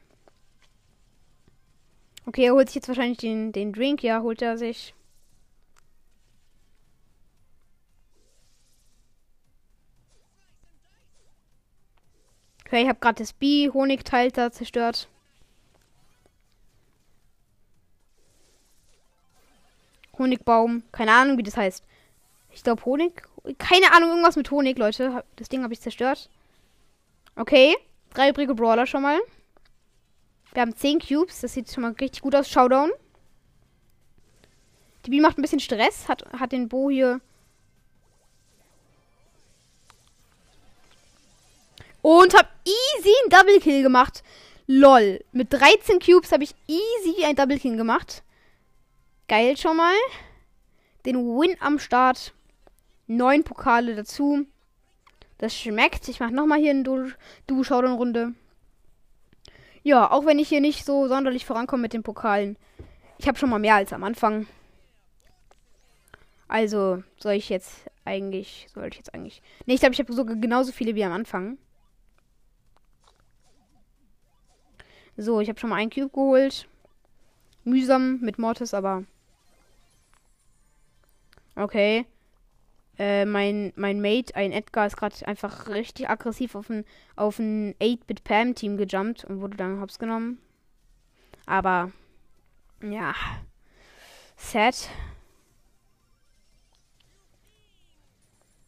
Okay, 2.26 2.46
er 2.46 2.54
holt 2.54 2.70
sich 2.70 2.78
jetzt 2.78 2.88
wahrscheinlich 2.88 3.20
den, 3.20 3.52
den 3.52 3.72
Drink. 3.72 4.02
Ja, 4.02 4.24
holt 4.24 4.42
er 4.42 4.58
sich. 4.58 4.96
Okay, 12.76 12.84
ich 12.84 12.90
habe 12.90 13.00
gerade 13.00 13.20
das 13.20 13.32
B-Honigteil 13.32 14.32
da 14.32 14.52
zerstört. 14.52 15.08
Honigbaum. 20.18 20.84
Keine 20.92 21.14
Ahnung, 21.14 21.38
wie 21.38 21.44
das 21.44 21.56
heißt. 21.56 21.86
Ich 22.52 22.64
glaube 22.64 22.84
Honig. 22.84 23.24
Keine 23.60 23.94
Ahnung, 23.94 24.10
irgendwas 24.10 24.36
mit 24.36 24.52
Honig, 24.52 24.78
Leute. 24.78 25.24
Das 25.38 25.48
Ding 25.48 25.64
habe 25.64 25.72
ich 25.72 25.80
zerstört. 25.80 26.30
Okay. 27.38 27.78
Drei 28.14 28.32
übrige 28.32 28.56
Brawler 28.56 28.86
schon 28.86 29.04
mal. 29.04 29.22
Wir 30.52 30.62
haben 30.62 30.76
10 30.76 31.00
Cubes. 31.00 31.40
Das 31.40 31.54
sieht 31.54 31.72
schon 31.72 31.84
mal 31.84 31.94
richtig 31.94 32.24
gut 32.24 32.36
aus. 32.36 32.50
Showdown. 32.50 32.92
Die 35.06 35.12
B 35.12 35.22
macht 35.22 35.38
ein 35.38 35.42
bisschen 35.42 35.62
Stress. 35.62 36.10
Hat, 36.10 36.26
hat 36.38 36.52
den 36.52 36.68
Bo 36.68 36.90
hier 36.90 37.22
Und 42.06 42.36
hab 42.36 42.48
easy 42.66 43.10
ein 43.24 43.32
Double 43.32 43.60
Kill 43.60 43.82
gemacht. 43.82 44.22
Lol. 44.68 45.26
Mit 45.32 45.52
13 45.52 45.98
Cubes 45.98 46.32
habe 46.32 46.44
ich 46.44 46.54
easy 46.68 47.26
ein 47.26 47.36
Double 47.36 47.58
Kill 47.58 47.78
gemacht. 47.78 48.22
Geil 49.28 49.58
schon 49.58 49.76
mal. 49.76 49.96
Den 51.08 51.16
Win 51.16 51.58
am 51.62 51.80
Start. 51.80 52.32
Neun 53.08 53.44
Pokale 53.44 53.96
dazu. 53.96 54.46
Das 55.40 55.56
schmeckt. 55.58 56.08
Ich 56.08 56.20
mache 56.20 56.32
nochmal 56.32 56.60
hier 56.60 56.70
eine 56.70 56.84
Du-Showdown-Runde. 57.48 58.36
Ja, 59.82 60.12
auch 60.12 60.28
wenn 60.28 60.38
ich 60.38 60.50
hier 60.50 60.62
nicht 60.62 60.86
so 60.86 61.08
sonderlich 61.08 61.44
vorankomme 61.44 61.82
mit 61.82 61.94
den 61.94 62.04
Pokalen. 62.04 62.56
Ich 63.18 63.28
habe 63.28 63.40
schon 63.40 63.50
mal 63.50 63.58
mehr 63.58 63.74
als 63.74 63.94
am 63.94 64.04
Anfang. 64.04 64.46
Also 66.48 67.02
soll 67.18 67.34
ich 67.34 67.50
jetzt 67.50 67.90
eigentlich, 68.04 68.68
soll 68.76 68.90
ich 68.92 68.98
jetzt 68.98 69.16
eigentlich. 69.16 69.42
Ne, 69.66 69.74
ich 69.74 69.80
glaube, 69.80 69.94
ich 69.94 70.00
habe 70.00 70.14
sogar 70.14 70.36
genauso 70.36 70.72
viele 70.72 70.94
wie 70.94 71.04
am 71.04 71.12
Anfang. 71.12 71.58
So, 75.18 75.40
ich 75.40 75.50
habe 75.50 75.60
schon 75.60 75.70
mal 75.70 75.78
einen 75.78 75.92
Cube 75.92 76.10
geholt. 76.10 76.68
Mühsam 77.64 78.20
mit 78.20 78.38
Mortis, 78.38 78.74
aber. 78.74 79.04
Okay. 81.56 82.06
Äh, 82.98 83.26
mein, 83.26 83.74
mein 83.76 84.02
Mate, 84.02 84.36
ein 84.36 84.52
Edgar, 84.52 84.88
ist 84.88 84.98
gerade 84.98 85.16
einfach 85.28 85.68
richtig 85.68 86.10
aggressiv 86.10 86.56
auf 86.56 86.70
ein, 86.70 86.86
auf 87.16 87.40
ein 87.40 87.74
8-Bit-Pam-Team 87.82 88.78
gejumpt 88.78 89.26
und 89.26 89.42
wurde 89.42 89.58
dann 89.58 89.82
hops 89.82 90.00
genommen. 90.00 90.40
Aber. 91.46 91.92
Ja. 92.82 93.14
Sad. 94.38 94.90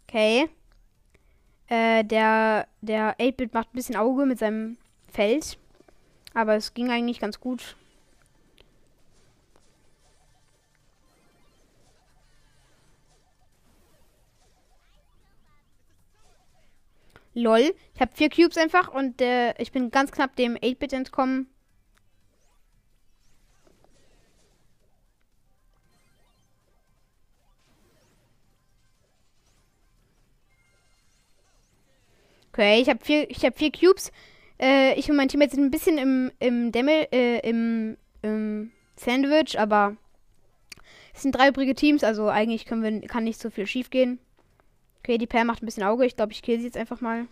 Okay. 0.07 0.49
Äh, 1.67 2.05
der, 2.05 2.67
der 2.81 3.17
8-Bit 3.19 3.53
macht 3.53 3.73
ein 3.73 3.75
bisschen 3.75 3.97
Auge 3.97 4.25
mit 4.25 4.39
seinem 4.39 4.77
Feld. 5.11 5.57
Aber 6.37 6.55
es 6.55 6.75
ging 6.75 6.91
eigentlich 6.91 7.19
ganz 7.19 7.39
gut. 7.39 7.75
Lol. 17.33 17.73
Ich 17.95 18.01
habe 18.01 18.11
vier 18.13 18.29
Cubes 18.29 18.55
einfach 18.57 18.87
und 18.93 19.19
äh, 19.19 19.59
ich 19.59 19.71
bin 19.71 19.89
ganz 19.89 20.11
knapp 20.11 20.35
dem 20.35 20.55
8-Bit 20.57 20.93
entkommen. 20.93 21.47
Okay, 32.51 32.79
ich 32.81 32.89
habe 32.89 33.03
vier, 33.03 33.27
ich 33.27 33.43
habe 33.43 33.57
vier 33.57 33.71
Cubes. 33.71 34.11
Äh, 34.59 34.93
ich 34.99 35.09
und 35.09 35.17
mein 35.17 35.27
Teammate 35.27 35.55
sind 35.55 35.65
ein 35.65 35.71
bisschen 35.71 35.97
im, 35.97 36.31
im 36.39 36.71
Dämmel, 36.71 37.07
äh, 37.11 37.39
im, 37.47 37.97
im 38.21 38.71
Sandwich, 38.95 39.59
aber 39.59 39.95
es 41.13 41.21
sind 41.21 41.35
drei 41.35 41.49
übrige 41.49 41.75
Teams, 41.75 42.03
also 42.03 42.27
eigentlich 42.29 42.65
können 42.65 42.83
wir, 42.83 43.07
kann 43.07 43.23
nicht 43.23 43.39
so 43.39 43.49
viel 43.49 43.67
schief 43.67 43.89
gehen. 43.89 44.19
Okay, 44.99 45.17
die 45.17 45.27
Pair 45.27 45.45
macht 45.45 45.63
ein 45.63 45.65
bisschen 45.65 45.83
Auge. 45.83 46.05
Ich 46.05 46.15
glaube, 46.15 46.33
ich 46.33 46.41
kill 46.41 46.59
sie 46.59 46.65
jetzt 46.65 46.77
einfach 46.77 47.01
mal. 47.01 47.27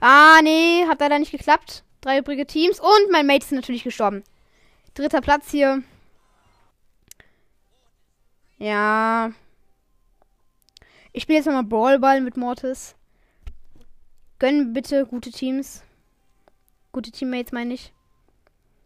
Ah, 0.00 0.40
nee, 0.42 0.84
hat 0.86 1.00
leider 1.00 1.18
nicht 1.18 1.32
geklappt. 1.32 1.84
Drei 2.00 2.18
übrige 2.18 2.46
Teams 2.46 2.80
und 2.80 3.10
mein 3.10 3.26
Mate 3.26 3.44
ist 3.44 3.52
natürlich 3.52 3.84
gestorben. 3.84 4.24
Dritter 4.94 5.20
Platz 5.20 5.50
hier. 5.50 5.82
Ja. 8.58 9.32
Ich 11.16 11.22
spiele 11.22 11.38
jetzt 11.38 11.46
nochmal 11.46 11.64
Brawlball 11.64 12.20
mit 12.20 12.36
Mortis. 12.36 12.94
Gönnen 14.38 14.74
bitte 14.74 15.06
gute 15.06 15.30
Teams. 15.30 15.82
Gute 16.92 17.10
Teammates 17.10 17.52
meine 17.52 17.72
ich. 17.72 17.90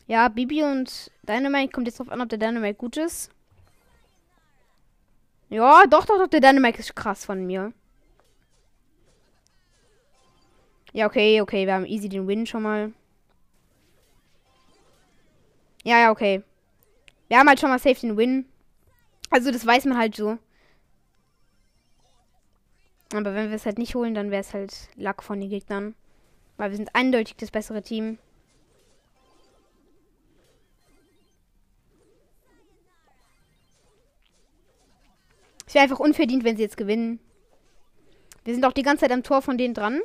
Ja, 0.07 0.29
Bibi 0.29 0.63
und 0.63 1.11
Dynamite 1.25 1.73
kommt 1.73 1.89
jetzt 1.89 1.99
drauf 1.99 2.09
an, 2.09 2.21
ob 2.21 2.29
der 2.29 2.39
Dynamite 2.39 2.77
gut 2.77 2.97
ist. 2.99 3.33
Ja, 5.49 5.85
doch, 5.89 6.07
doch, 6.07 6.19
doch, 6.19 6.29
der 6.29 6.39
Dynamite 6.39 6.79
ist 6.79 6.95
krass 6.95 7.25
von 7.25 7.45
mir. 7.45 7.73
Ja, 10.93 11.07
okay, 11.07 11.41
okay, 11.41 11.67
wir 11.67 11.75
haben 11.75 11.85
easy 11.85 12.09
den 12.09 12.29
Win 12.29 12.47
schon 12.47 12.63
mal. 12.63 12.93
Ja, 15.83 15.99
ja, 15.99 16.13
okay. 16.13 16.45
Wir 17.27 17.41
haben 17.41 17.49
halt 17.49 17.59
schon 17.59 17.71
mal 17.71 17.81
safe 17.81 18.01
den 18.01 18.17
Win. 18.17 18.45
Also 19.31 19.51
das 19.51 19.67
weiß 19.67 19.85
man 19.87 19.99
halt 19.99 20.15
so. 20.15 20.39
Aber 23.13 23.35
wenn 23.35 23.49
wir 23.49 23.57
es 23.57 23.67
halt 23.67 23.79
nicht 23.79 23.95
holen, 23.95 24.15
dann 24.15 24.31
wäre 24.31 24.41
es 24.41 24.55
halt 24.55 24.89
Lack 24.95 25.23
von 25.23 25.41
den 25.41 25.51
Gegnern. 25.51 25.95
Weil 26.57 26.71
wir 26.71 26.77
sind 26.77 26.95
eindeutig 26.95 27.37
das 27.37 27.51
bessere 27.51 27.83
Team. 27.83 28.19
Es 35.67 35.75
wäre 35.75 35.85
einfach 35.85 36.01
unverdient, 36.01 36.45
wenn 36.45 36.57
sie 36.57 36.63
jetzt 36.63 36.77
gewinnen. 36.77 37.21
Wir 38.45 38.55
sind 38.55 38.65
auch 38.65 38.73
die 38.73 38.83
ganze 38.83 39.03
Zeit 39.03 39.13
am 39.13 39.23
Tor 39.23 39.43
von 39.43 39.57
denen 39.59 39.75
dran. 39.75 40.01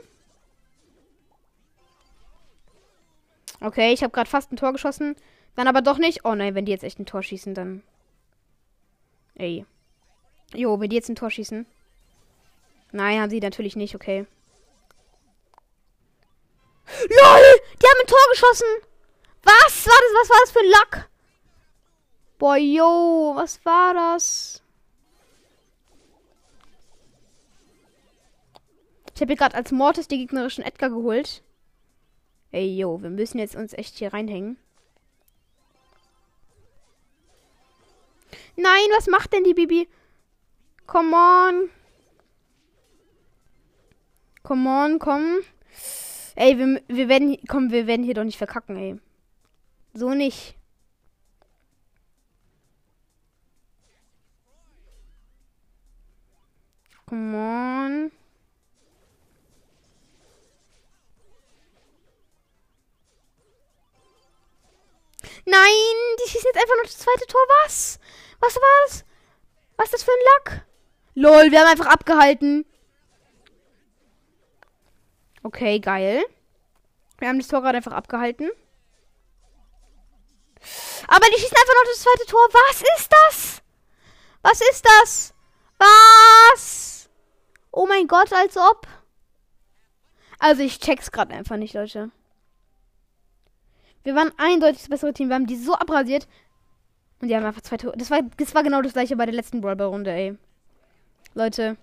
Okay, 3.61 3.93
ich 3.93 4.03
habe 4.03 4.11
gerade 4.11 4.29
fast 4.29 4.51
ein 4.51 4.57
Tor 4.57 4.73
geschossen. 4.73 5.15
Dann 5.55 5.67
aber 5.67 5.81
doch 5.81 5.97
nicht. 5.97 6.25
Oh 6.25 6.35
nein, 6.35 6.53
wenn 6.53 6.65
die 6.65 6.71
jetzt 6.71 6.83
echt 6.83 6.99
ein 6.99 7.05
Tor 7.05 7.23
schießen, 7.23 7.53
dann. 7.53 7.81
Ey. 9.35 9.65
Jo, 10.53 10.79
wenn 10.79 10.89
die 10.89 10.95
jetzt 10.95 11.09
ein 11.09 11.15
Tor 11.15 11.31
schießen. 11.31 11.65
Nein, 12.95 13.19
haben 13.19 13.29
sie 13.29 13.41
natürlich 13.41 13.75
nicht, 13.75 13.93
okay. 13.93 14.25
LOL! 16.87 17.61
Die 17.81 17.87
haben 17.87 18.01
ein 18.01 18.07
Tor 18.07 18.17
geschossen! 18.31 18.67
Was 19.43 19.85
war 19.85 19.99
das? 19.99 20.13
Was 20.21 20.29
war 20.29 20.37
das 20.39 20.51
für 20.51 20.59
ein 20.59 20.69
Lack? 20.69 21.09
Boah, 22.37 22.55
yo, 22.55 23.33
was 23.35 23.65
war 23.65 23.93
das? 23.93 24.63
Ich 29.13 29.19
habe 29.19 29.31
hier 29.31 29.37
gerade 29.37 29.55
als 29.55 29.73
Mortis 29.73 30.07
die 30.07 30.17
gegnerischen 30.19 30.63
Edgar 30.63 30.89
geholt. 30.89 31.43
Ey, 32.53 32.77
yo, 32.77 33.01
wir 33.01 33.09
müssen 33.09 33.39
jetzt 33.39 33.57
uns 33.57 33.73
echt 33.73 33.97
hier 33.97 34.13
reinhängen. 34.13 34.57
Nein, 38.55 38.87
was 38.95 39.07
macht 39.07 39.33
denn 39.33 39.43
die 39.43 39.53
Bibi? 39.53 39.89
Come 40.87 41.13
on. 41.13 41.69
Come 44.45 44.69
on, 44.69 44.99
komm. 44.99 45.39
Ey, 46.35 46.55
wir, 46.59 46.79
wir 46.87 47.09
werden, 47.09 47.35
komm, 47.47 47.71
wir 47.71 47.87
werden 47.87 48.03
hier 48.03 48.13
doch 48.13 48.23
nicht 48.23 48.37
verkacken, 48.37 48.77
ey. 48.77 48.99
So 49.95 50.11
nicht. 50.11 50.55
Come 57.07 57.35
on. 57.35 58.11
Nein, 65.47 65.61
die 66.19 66.29
schießen 66.29 66.51
jetzt 66.53 66.61
einfach 66.61 66.75
noch 66.75 66.83
das 66.83 66.99
zweite 66.99 67.25
Tor. 67.25 67.41
Was? 67.63 67.99
Was 68.39 68.55
war 68.55 68.61
das? 68.85 69.05
Was 69.77 69.85
ist 69.85 69.93
das 69.95 70.03
für 70.03 70.11
ein 70.11 70.25
Lack? 70.35 70.67
Lol, 71.15 71.51
wir 71.51 71.61
haben 71.61 71.71
einfach 71.71 71.87
abgehalten. 71.87 72.65
Okay, 75.45 75.79
geil. 75.79 76.25
Wir 77.19 77.27
haben 77.27 77.37
das 77.37 77.47
Tor 77.47 77.61
gerade 77.61 77.77
einfach 77.77 77.91
abgehalten. 77.91 78.49
Aber 81.07 81.25
die 81.27 81.39
schießen 81.39 81.55
einfach 81.55 81.73
noch 81.75 81.91
das 81.91 82.01
zweite 82.01 82.25
Tor. 82.25 82.47
Was 82.51 82.81
ist 82.81 83.11
das? 83.11 83.61
Was 84.41 84.61
ist 84.71 84.83
das? 84.83 85.33
Was? 85.77 87.09
Oh 87.69 87.85
mein 87.85 88.07
Gott, 88.07 88.33
als 88.33 88.57
ob. 88.57 88.87
Also 90.39 90.63
ich 90.63 90.79
check's 90.79 91.11
gerade 91.11 91.35
einfach 91.35 91.57
nicht, 91.57 91.75
Leute. 91.75 92.09
Wir 94.01 94.15
waren 94.15 94.33
eindeutig 94.37 94.79
das 94.79 94.89
bessere 94.89 95.13
Team. 95.13 95.29
Wir 95.29 95.35
haben 95.35 95.45
die 95.45 95.57
so 95.57 95.75
abrasiert. 95.75 96.27
Und 97.21 97.27
die 97.27 97.35
haben 97.35 97.45
einfach 97.45 97.61
zwei 97.61 97.77
Tore. 97.77 97.95
Das 97.95 98.09
war, 98.09 98.23
das 98.37 98.55
war 98.55 98.63
genau 98.63 98.81
das 98.81 98.93
gleiche 98.93 99.15
bei 99.15 99.27
der 99.27 99.35
letzten 99.35 99.61
Brawlball-Runde, 99.61 100.09
ey. 100.09 100.37
Leute. 101.35 101.77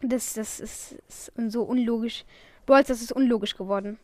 Das, 0.00 0.32
das 0.32 0.60
ist, 0.60 0.92
ist 1.08 1.32
so 1.48 1.62
unlogisch. 1.64 2.24
Brawls, 2.66 2.88
das 2.88 3.02
ist 3.02 3.12
unlogisch 3.12 3.56
geworden. 3.56 3.98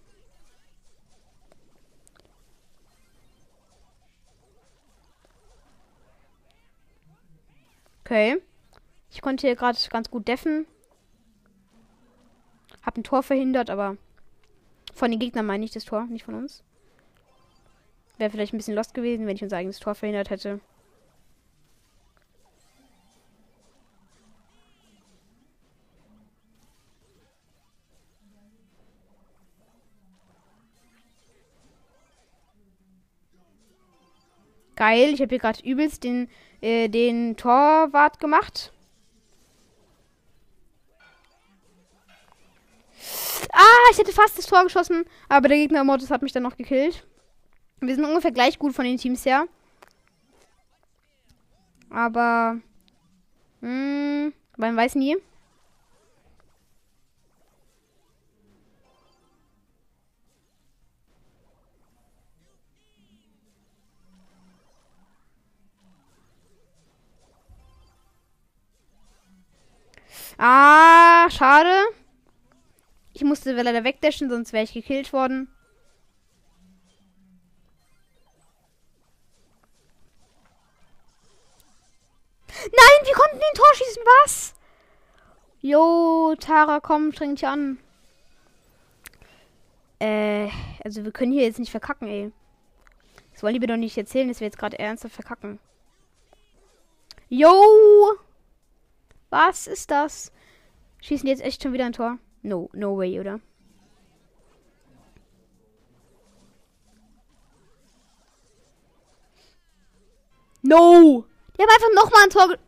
Okay. 8.04 8.40
Ich 9.10 9.20
konnte 9.20 9.46
hier 9.46 9.56
gerade 9.56 9.78
ganz 9.90 10.10
gut 10.10 10.28
deffen. 10.28 10.66
Hab 12.84 12.96
ein 12.96 13.02
Tor 13.02 13.24
verhindert, 13.24 13.68
aber 13.68 13.96
von 14.94 15.10
den 15.10 15.18
Gegnern 15.18 15.46
meine 15.46 15.64
ich 15.64 15.72
das 15.72 15.84
Tor, 15.84 16.04
nicht 16.06 16.24
von 16.24 16.34
uns. 16.34 16.62
Wäre 18.16 18.30
vielleicht 18.30 18.54
ein 18.54 18.58
bisschen 18.58 18.76
lost 18.76 18.94
gewesen, 18.94 19.26
wenn 19.26 19.36
ich 19.36 19.42
unser 19.42 19.56
eigenes 19.56 19.80
Tor 19.80 19.94
verhindert 19.94 20.30
hätte. 20.30 20.60
Geil, 34.76 35.14
ich 35.14 35.20
habe 35.20 35.30
hier 35.30 35.38
gerade 35.38 35.62
übelst 35.64 36.04
den, 36.04 36.28
äh, 36.60 36.88
den 36.88 37.36
Torwart 37.36 38.20
gemacht. 38.20 38.72
Ah, 43.52 43.90
ich 43.90 43.98
hätte 43.98 44.12
fast 44.12 44.36
das 44.36 44.46
Tor 44.46 44.64
geschossen, 44.64 45.04
aber 45.28 45.48
der 45.48 45.56
Gegner 45.56 45.82
Mortis 45.82 46.10
hat 46.10 46.22
mich 46.22 46.32
dann 46.32 46.42
noch 46.42 46.56
gekillt. 46.56 47.06
Wir 47.80 47.94
sind 47.94 48.04
ungefähr 48.04 48.32
gleich 48.32 48.58
gut 48.58 48.74
von 48.74 48.84
den 48.84 48.98
Teams 48.98 49.24
her. 49.24 49.46
Aber. 51.90 52.58
Mh, 53.60 53.68
hm, 53.70 54.32
man 54.56 54.76
weiß 54.76 54.94
nie. 54.96 55.16
Ah, 70.38 71.28
schade. 71.30 71.86
Ich 73.12 73.24
musste 73.24 73.52
leider 73.52 73.84
wegdashen, 73.84 74.28
sonst 74.28 74.52
wäre 74.52 74.64
ich 74.64 74.72
gekillt 74.74 75.12
worden. 75.12 75.48
Nein, 82.48 83.06
wir 83.06 83.14
konnten 83.14 83.38
den 83.38 83.54
Tor 83.54 83.74
schießen. 83.74 84.02
Was? 84.22 84.54
Jo, 85.60 86.34
Tara, 86.38 86.80
komm, 86.80 87.12
streng 87.12 87.34
dich 87.34 87.46
an. 87.46 87.78
Äh, 89.98 90.48
also 90.84 91.04
wir 91.04 91.12
können 91.12 91.32
hier 91.32 91.44
jetzt 91.44 91.58
nicht 91.58 91.70
verkacken, 91.70 92.08
ey. 92.08 92.32
Das 93.32 93.42
wollen 93.42 93.54
die 93.54 93.60
mir 93.60 93.66
doch 93.66 93.76
nicht 93.76 93.96
erzählen, 93.96 94.28
dass 94.28 94.40
wir 94.40 94.46
jetzt 94.46 94.58
gerade 94.58 94.78
ernsthaft 94.78 95.14
verkacken. 95.14 95.58
Jo! 97.28 97.50
Was 99.30 99.66
ist 99.66 99.90
das? 99.90 100.32
Schießen 101.02 101.26
die 101.26 101.32
jetzt 101.32 101.42
echt 101.42 101.62
schon 101.62 101.72
wieder 101.72 101.86
ein 101.86 101.92
Tor? 101.92 102.18
No, 102.42 102.70
no 102.72 102.96
way, 102.96 103.20
oder? 103.20 103.40
No! 110.62 111.24
Die 111.56 111.62
haben 111.62 111.70
einfach 111.70 111.94
nochmal 111.94 112.22
ein 112.24 112.30
Tor. 112.30 112.58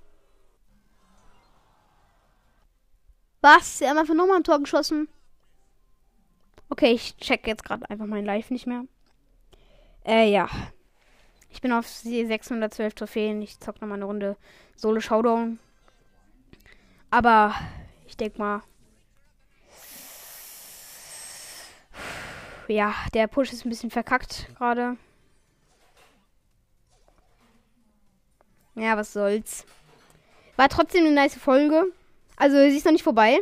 Was? 3.40 3.78
Sie 3.78 3.88
haben 3.88 3.98
einfach 3.98 4.14
nochmal 4.14 4.36
ein 4.36 4.44
Tor 4.44 4.58
geschossen. 4.60 5.08
Okay, 6.70 6.92
ich 6.92 7.16
check 7.16 7.46
jetzt 7.46 7.64
gerade 7.64 7.88
einfach 7.90 8.06
mein 8.06 8.24
Live 8.24 8.50
nicht 8.50 8.66
mehr. 8.66 8.84
Äh, 10.04 10.30
ja. 10.30 10.48
Ich 11.50 11.60
bin 11.60 11.72
auf 11.72 11.86
612 11.88 12.94
Trophäen. 12.94 13.42
Ich 13.42 13.58
zock 13.58 13.80
nochmal 13.80 13.98
eine 13.98 14.04
Runde 14.04 14.36
Solo 14.76 15.00
Showdown. 15.00 15.58
Aber 17.10 17.54
ich 18.06 18.16
denk 18.16 18.38
mal. 18.38 18.62
Ja, 22.68 22.94
der 23.14 23.26
Push 23.28 23.52
ist 23.52 23.64
ein 23.64 23.70
bisschen 23.70 23.90
verkackt 23.90 24.48
gerade. 24.56 24.96
Ja, 28.74 28.96
was 28.96 29.12
soll's. 29.12 29.64
War 30.56 30.68
trotzdem 30.68 31.06
eine 31.06 31.14
nice 31.14 31.36
Folge. 31.36 31.92
Also, 32.36 32.56
sie 32.56 32.76
ist 32.76 32.84
noch 32.84 32.92
nicht 32.92 33.02
vorbei. 33.02 33.38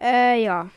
Äh, 0.00 0.42
ja. 0.42 0.70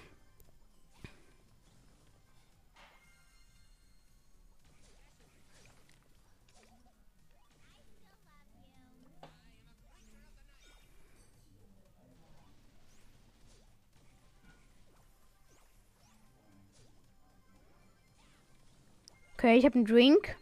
Okay, 19.41 19.57
ich 19.57 19.65
habe 19.65 19.73
einen 19.73 19.85
Drink. 19.85 20.37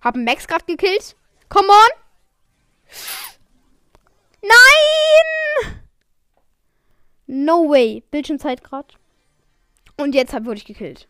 Hab 0.00 0.14
einen 0.14 0.24
Max 0.24 0.46
gerade 0.46 0.64
gekillt. 0.64 1.16
Come 1.48 1.66
on! 1.66 1.90
Nein! 4.42 5.82
No 7.26 7.68
way. 7.68 8.04
Bildschirmzeit 8.12 8.62
gerade. 8.62 8.94
Und 9.96 10.14
jetzt 10.14 10.32
wurde 10.34 10.58
ich 10.58 10.64
gekillt. 10.64 11.08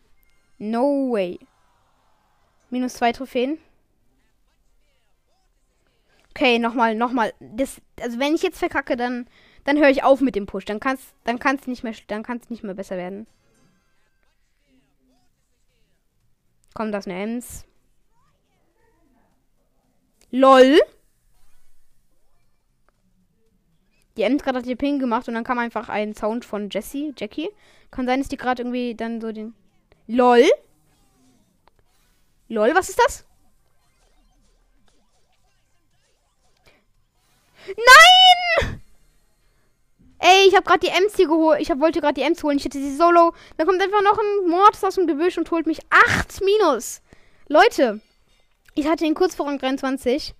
No 0.56 1.12
way. 1.12 1.38
Minus 2.70 2.94
zwei 2.94 3.12
Trophäen. 3.12 3.58
Okay, 6.30 6.58
nochmal, 6.58 6.94
nochmal. 6.94 7.34
Also 8.00 8.18
wenn 8.18 8.34
ich 8.34 8.42
jetzt 8.42 8.58
verkacke, 8.58 8.96
dann, 8.96 9.28
dann 9.64 9.78
höre 9.78 9.90
ich 9.90 10.04
auf 10.04 10.20
mit 10.20 10.34
dem 10.34 10.46
Push. 10.46 10.64
Dann 10.64 10.80
kann's, 10.80 11.14
dann 11.24 11.38
kann's 11.38 11.66
nicht 11.66 11.82
mehr, 11.82 11.94
dann 12.06 12.22
kann's 12.22 12.50
nicht 12.50 12.62
mehr 12.62 12.74
besser 12.74 12.96
werden. 12.96 13.26
Komm, 16.74 16.92
das 16.92 17.06
ist 17.06 17.12
eine 17.12 17.22
Ems. 17.22 17.64
LOL. 20.30 20.80
Die 24.16 24.22
Ems 24.22 24.42
gerade 24.42 24.58
hat 24.58 24.64
hier 24.64 24.76
Ping 24.76 24.98
gemacht 24.98 25.28
und 25.28 25.34
dann 25.34 25.44
kam 25.44 25.58
einfach 25.58 25.88
ein 25.88 26.14
Sound 26.14 26.44
von 26.44 26.68
Jessie, 26.70 27.14
Jackie. 27.16 27.48
Kann 27.90 28.06
sein, 28.06 28.20
dass 28.20 28.28
die 28.28 28.36
gerade 28.36 28.62
irgendwie 28.62 28.94
dann 28.94 29.20
so 29.20 29.32
den. 29.32 29.54
LOL. 30.06 30.44
LOL, 32.48 32.74
was 32.74 32.88
ist 32.88 32.98
das? 32.98 33.24
Ich 40.54 40.56
habe 40.56 40.66
gerade 40.68 40.86
die 40.86 41.16
hier 41.16 41.26
geholt. 41.26 41.60
Ich 41.60 41.68
hab, 41.68 41.80
wollte 41.80 42.00
gerade 42.00 42.14
die 42.14 42.22
Ems 42.22 42.44
holen. 42.44 42.58
Ich 42.58 42.64
hätte 42.64 42.78
sie 42.78 42.94
solo. 42.94 43.34
Dann 43.56 43.66
kommt 43.66 43.82
einfach 43.82 44.02
noch 44.02 44.16
ein 44.16 44.48
Mord 44.48 44.78
aus 44.84 44.94
dem 44.94 45.08
Gebüsch 45.08 45.36
und 45.36 45.50
holt 45.50 45.66
mich 45.66 45.80
8 45.90 46.42
Minus. 46.42 47.02
Leute, 47.48 48.00
ich 48.74 48.86
hatte 48.86 49.04
ihn 49.04 49.14
kurz 49.14 49.34
vor 49.34 49.48
Rang 49.48 49.58
23. 49.58 50.32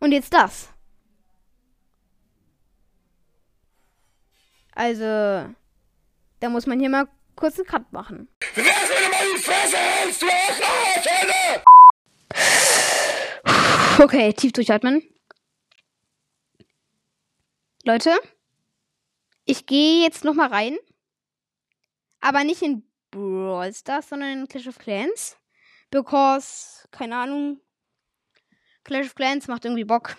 Und 0.00 0.10
jetzt 0.10 0.34
das. 0.34 0.70
Also, 4.72 5.04
da 5.04 6.48
muss 6.48 6.66
man 6.66 6.80
hier 6.80 6.90
mal 6.90 7.06
kurz 7.36 7.56
einen 7.58 7.68
Cut 7.68 7.92
machen. 7.92 8.28
Wer 8.54 8.64
die 8.64 9.40
Fresse 9.40 9.76
hältst, 9.76 10.22
du 10.22 10.26
Okay, 14.02 14.32
tief 14.32 14.52
durchatmen. 14.52 15.04
Leute, 17.88 18.20
ich 19.46 19.64
gehe 19.64 20.02
jetzt 20.02 20.22
noch 20.22 20.34
mal 20.34 20.48
rein. 20.48 20.76
Aber 22.20 22.44
nicht 22.44 22.60
in 22.60 22.86
Brawl 23.10 23.72
Stars, 23.72 24.10
sondern 24.10 24.40
in 24.40 24.46
Clash 24.46 24.66
of 24.66 24.76
Clans. 24.76 25.38
Because, 25.90 26.86
keine 26.90 27.16
Ahnung, 27.16 27.62
Clash 28.84 29.06
of 29.06 29.14
Clans 29.14 29.48
macht 29.48 29.64
irgendwie 29.64 29.84
Bock. 29.84 30.18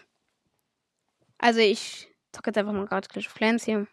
Also 1.38 1.60
ich 1.60 2.08
zocke 2.32 2.50
jetzt 2.50 2.58
einfach 2.58 2.74
mal 2.74 2.88
gerade 2.88 3.08
Clash 3.08 3.28
of 3.28 3.36
Clans 3.36 3.66
hier. 3.66 3.86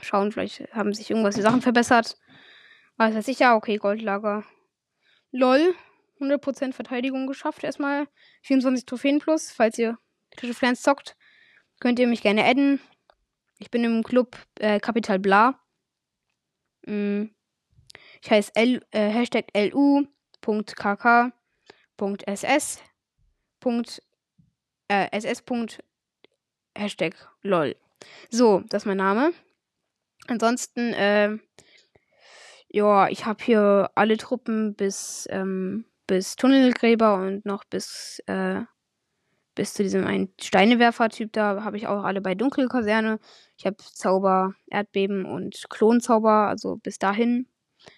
Schauen, 0.00 0.32
vielleicht 0.32 0.60
haben 0.72 0.94
sich 0.94 1.10
irgendwas 1.10 1.34
die 1.34 1.42
Sachen 1.42 1.60
verbessert. 1.60 2.16
Was 2.96 3.14
weiß 3.14 3.28
ich 3.28 3.40
ja, 3.40 3.56
okay, 3.56 3.76
Goldlager. 3.76 4.42
LOL, 5.32 5.74
100% 6.18 6.72
Verteidigung 6.72 7.26
geschafft. 7.26 7.62
Erstmal 7.62 8.08
24 8.44 8.86
Trophäen 8.86 9.18
plus. 9.18 9.50
Falls 9.50 9.76
ihr 9.76 9.98
Clash 10.30 10.52
of 10.52 10.58
Clans 10.58 10.80
zockt, 10.80 11.14
könnt 11.80 11.98
ihr 11.98 12.06
mich 12.06 12.22
gerne 12.22 12.44
adden. 12.44 12.80
Ich 13.58 13.70
bin 13.70 13.84
im 13.84 14.02
Club 14.02 14.36
äh, 14.58 14.80
Capital 14.80 15.18
Bla. 15.18 15.58
Mm. 16.86 17.26
Ich 18.22 18.30
heiße 18.30 18.52
L, 18.54 18.84
äh, 18.90 19.08
Hashtag 19.08 19.46
lu.kk.ss. 19.54 20.02
Äh, 24.88 25.20
ss. 25.20 25.42
Hashtag 26.76 27.14
lol. 27.42 27.76
So, 28.30 28.62
das 28.68 28.82
ist 28.82 28.86
mein 28.86 28.98
Name. 28.98 29.32
Ansonsten, 30.26 30.92
äh, 30.92 31.38
ja, 32.68 33.08
ich 33.08 33.24
habe 33.24 33.42
hier 33.42 33.90
alle 33.94 34.16
Truppen 34.16 34.74
bis, 34.74 35.26
ähm, 35.30 35.86
bis 36.06 36.36
Tunnelgräber 36.36 37.14
und 37.14 37.46
noch 37.46 37.64
bis, 37.64 38.20
äh, 38.26 38.62
bis 39.56 39.74
zu 39.74 39.82
diesem 39.82 40.06
einen 40.06 40.32
Steinewerfer-Typ. 40.40 41.32
Da 41.32 41.64
habe 41.64 41.76
ich 41.76 41.88
auch 41.88 42.04
alle 42.04 42.20
bei 42.20 42.36
Dunkelkaserne. 42.36 43.18
Ich 43.58 43.66
habe 43.66 43.76
Zauber, 43.78 44.54
Erdbeben 44.70 45.24
und 45.24 45.64
Klonzauber, 45.68 46.46
also 46.46 46.76
bis 46.76 47.00
dahin. 47.00 47.48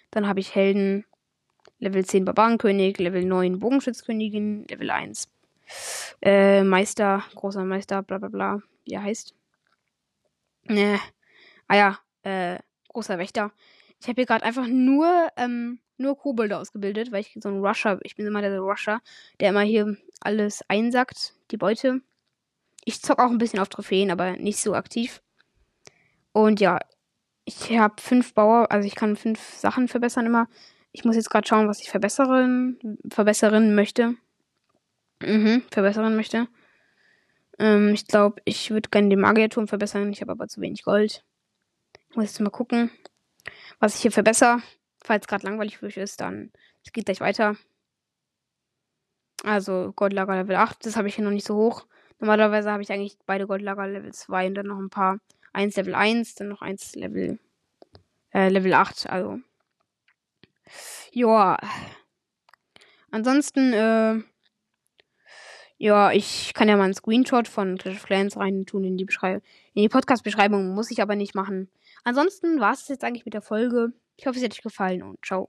Dann 0.09 0.27
habe 0.27 0.39
ich 0.39 0.55
Helden, 0.55 1.05
Level 1.77 2.03
10 2.03 2.25
Barbarenkönig, 2.25 2.97
Level 2.97 3.23
9 3.23 3.59
Bogenschützkönigin, 3.59 4.65
Level 4.67 4.89
1 4.89 5.29
äh, 6.21 6.63
Meister, 6.63 7.23
großer 7.35 7.63
Meister, 7.63 8.01
bla 8.03 8.17
bla 8.17 8.29
bla, 8.29 8.61
wie 8.85 8.93
er 8.93 9.03
heißt. 9.03 9.33
Äh, 10.67 10.97
ah 11.67 11.75
ja, 11.75 11.99
äh, 12.23 12.59
großer 12.89 13.17
Wächter. 13.17 13.51
Ich 13.99 14.07
habe 14.07 14.15
hier 14.15 14.25
gerade 14.25 14.45
einfach 14.45 14.67
nur, 14.67 15.29
ähm, 15.35 15.79
nur 15.97 16.17
Kobolde 16.17 16.57
ausgebildet, 16.57 17.11
weil 17.11 17.21
ich 17.21 17.37
so 17.41 17.49
ein 17.49 17.59
Rusher, 17.59 17.99
ich 18.03 18.15
bin 18.15 18.25
immer 18.25 18.41
der 18.41 18.59
Rusher, 18.59 19.01
der 19.39 19.49
immer 19.49 19.61
hier 19.61 19.97
alles 20.21 20.63
einsackt, 20.69 21.33
die 21.51 21.57
Beute. 21.57 22.01
Ich 22.85 23.01
zock 23.01 23.19
auch 23.19 23.29
ein 23.29 23.37
bisschen 23.37 23.59
auf 23.59 23.69
Trophäen, 23.69 24.11
aber 24.11 24.33
nicht 24.37 24.59
so 24.59 24.73
aktiv. 24.73 25.21
Und 26.31 26.59
ja, 26.59 26.79
ich 27.45 27.77
habe 27.77 28.01
fünf 28.01 28.33
Bauer, 28.33 28.71
also 28.71 28.87
ich 28.87 28.95
kann 28.95 29.15
fünf 29.15 29.39
Sachen 29.55 29.87
verbessern 29.87 30.25
immer. 30.25 30.47
Ich 30.91 31.03
muss 31.05 31.15
jetzt 31.15 31.29
gerade 31.29 31.47
schauen, 31.47 31.67
was 31.67 31.81
ich 31.81 31.89
verbessern, 31.89 32.77
verbessern 33.09 33.75
möchte. 33.75 34.15
Mhm, 35.21 35.63
verbessern 35.71 36.15
möchte. 36.15 36.47
Ähm, 37.59 37.93
ich 37.93 38.07
glaube, 38.07 38.41
ich 38.45 38.71
würde 38.71 38.89
gerne 38.89 39.09
den 39.09 39.19
Magierturm 39.19 39.67
verbessern. 39.67 40.11
Ich 40.11 40.21
habe 40.21 40.31
aber 40.31 40.47
zu 40.47 40.61
wenig 40.61 40.83
Gold. 40.83 41.23
Ich 42.09 42.15
muss 42.15 42.25
jetzt 42.25 42.39
mal 42.39 42.49
gucken, 42.49 42.89
was 43.79 43.95
ich 43.95 44.01
hier 44.01 44.11
verbessere. 44.11 44.61
Falls 45.03 45.27
gerade 45.27 45.45
langweilig 45.45 45.77
für 45.77 45.87
euch 45.87 45.97
ist, 45.97 46.21
dann 46.21 46.51
es 46.85 46.91
geht 46.91 47.05
gleich 47.05 47.21
weiter. 47.21 47.55
Also 49.43 49.93
Goldlager 49.95 50.35
Level 50.35 50.55
8, 50.55 50.85
das 50.85 50.97
habe 50.97 51.07
ich 51.07 51.15
hier 51.15 51.23
noch 51.23 51.31
nicht 51.31 51.47
so 51.47 51.55
hoch. 51.55 51.85
Normalerweise 52.19 52.71
habe 52.71 52.83
ich 52.83 52.91
eigentlich 52.91 53.17
beide 53.25 53.47
Goldlager 53.47 53.87
Level 53.87 54.11
2 54.11 54.47
und 54.47 54.55
dann 54.55 54.67
noch 54.67 54.79
ein 54.79 54.89
paar. 54.89 55.19
Eins 55.53 55.75
Level 55.77 55.95
1, 55.95 56.35
dann 56.35 56.49
noch 56.49 56.61
eins 56.61 56.93
Level, 56.95 57.39
äh, 58.33 58.49
Level 58.49 58.73
8, 58.73 59.09
also. 59.09 59.39
Ja. 61.11 61.57
Ansonsten, 63.09 63.73
äh, 63.73 64.21
ja, 65.77 66.11
ich 66.11 66.53
kann 66.53 66.67
ja 66.67 66.75
mal 66.75 66.83
einen 66.83 66.93
Screenshot 66.93 67.47
von 67.47 67.77
Clash 67.77 67.95
of 67.95 68.03
Clans 68.03 68.35
rein 68.35 68.65
tun 68.65 68.83
in 68.83 68.97
die 68.97 69.05
Beschreibung. 69.05 69.41
In 69.73 69.83
die 69.83 69.89
Podcast-Beschreibung 69.89 70.75
muss 70.75 70.91
ich 70.91 71.01
aber 71.01 71.15
nicht 71.15 71.35
machen. 71.35 71.71
Ansonsten 72.03 72.59
war 72.59 72.73
es 72.73 72.87
jetzt 72.89 73.03
eigentlich 73.05 73.25
mit 73.25 73.33
der 73.33 73.41
Folge. 73.41 73.93
Ich 74.17 74.27
hoffe, 74.27 74.37
es 74.37 74.43
hat 74.43 74.51
euch 74.51 74.61
gefallen 74.61 75.01
und 75.01 75.25
ciao. 75.25 75.47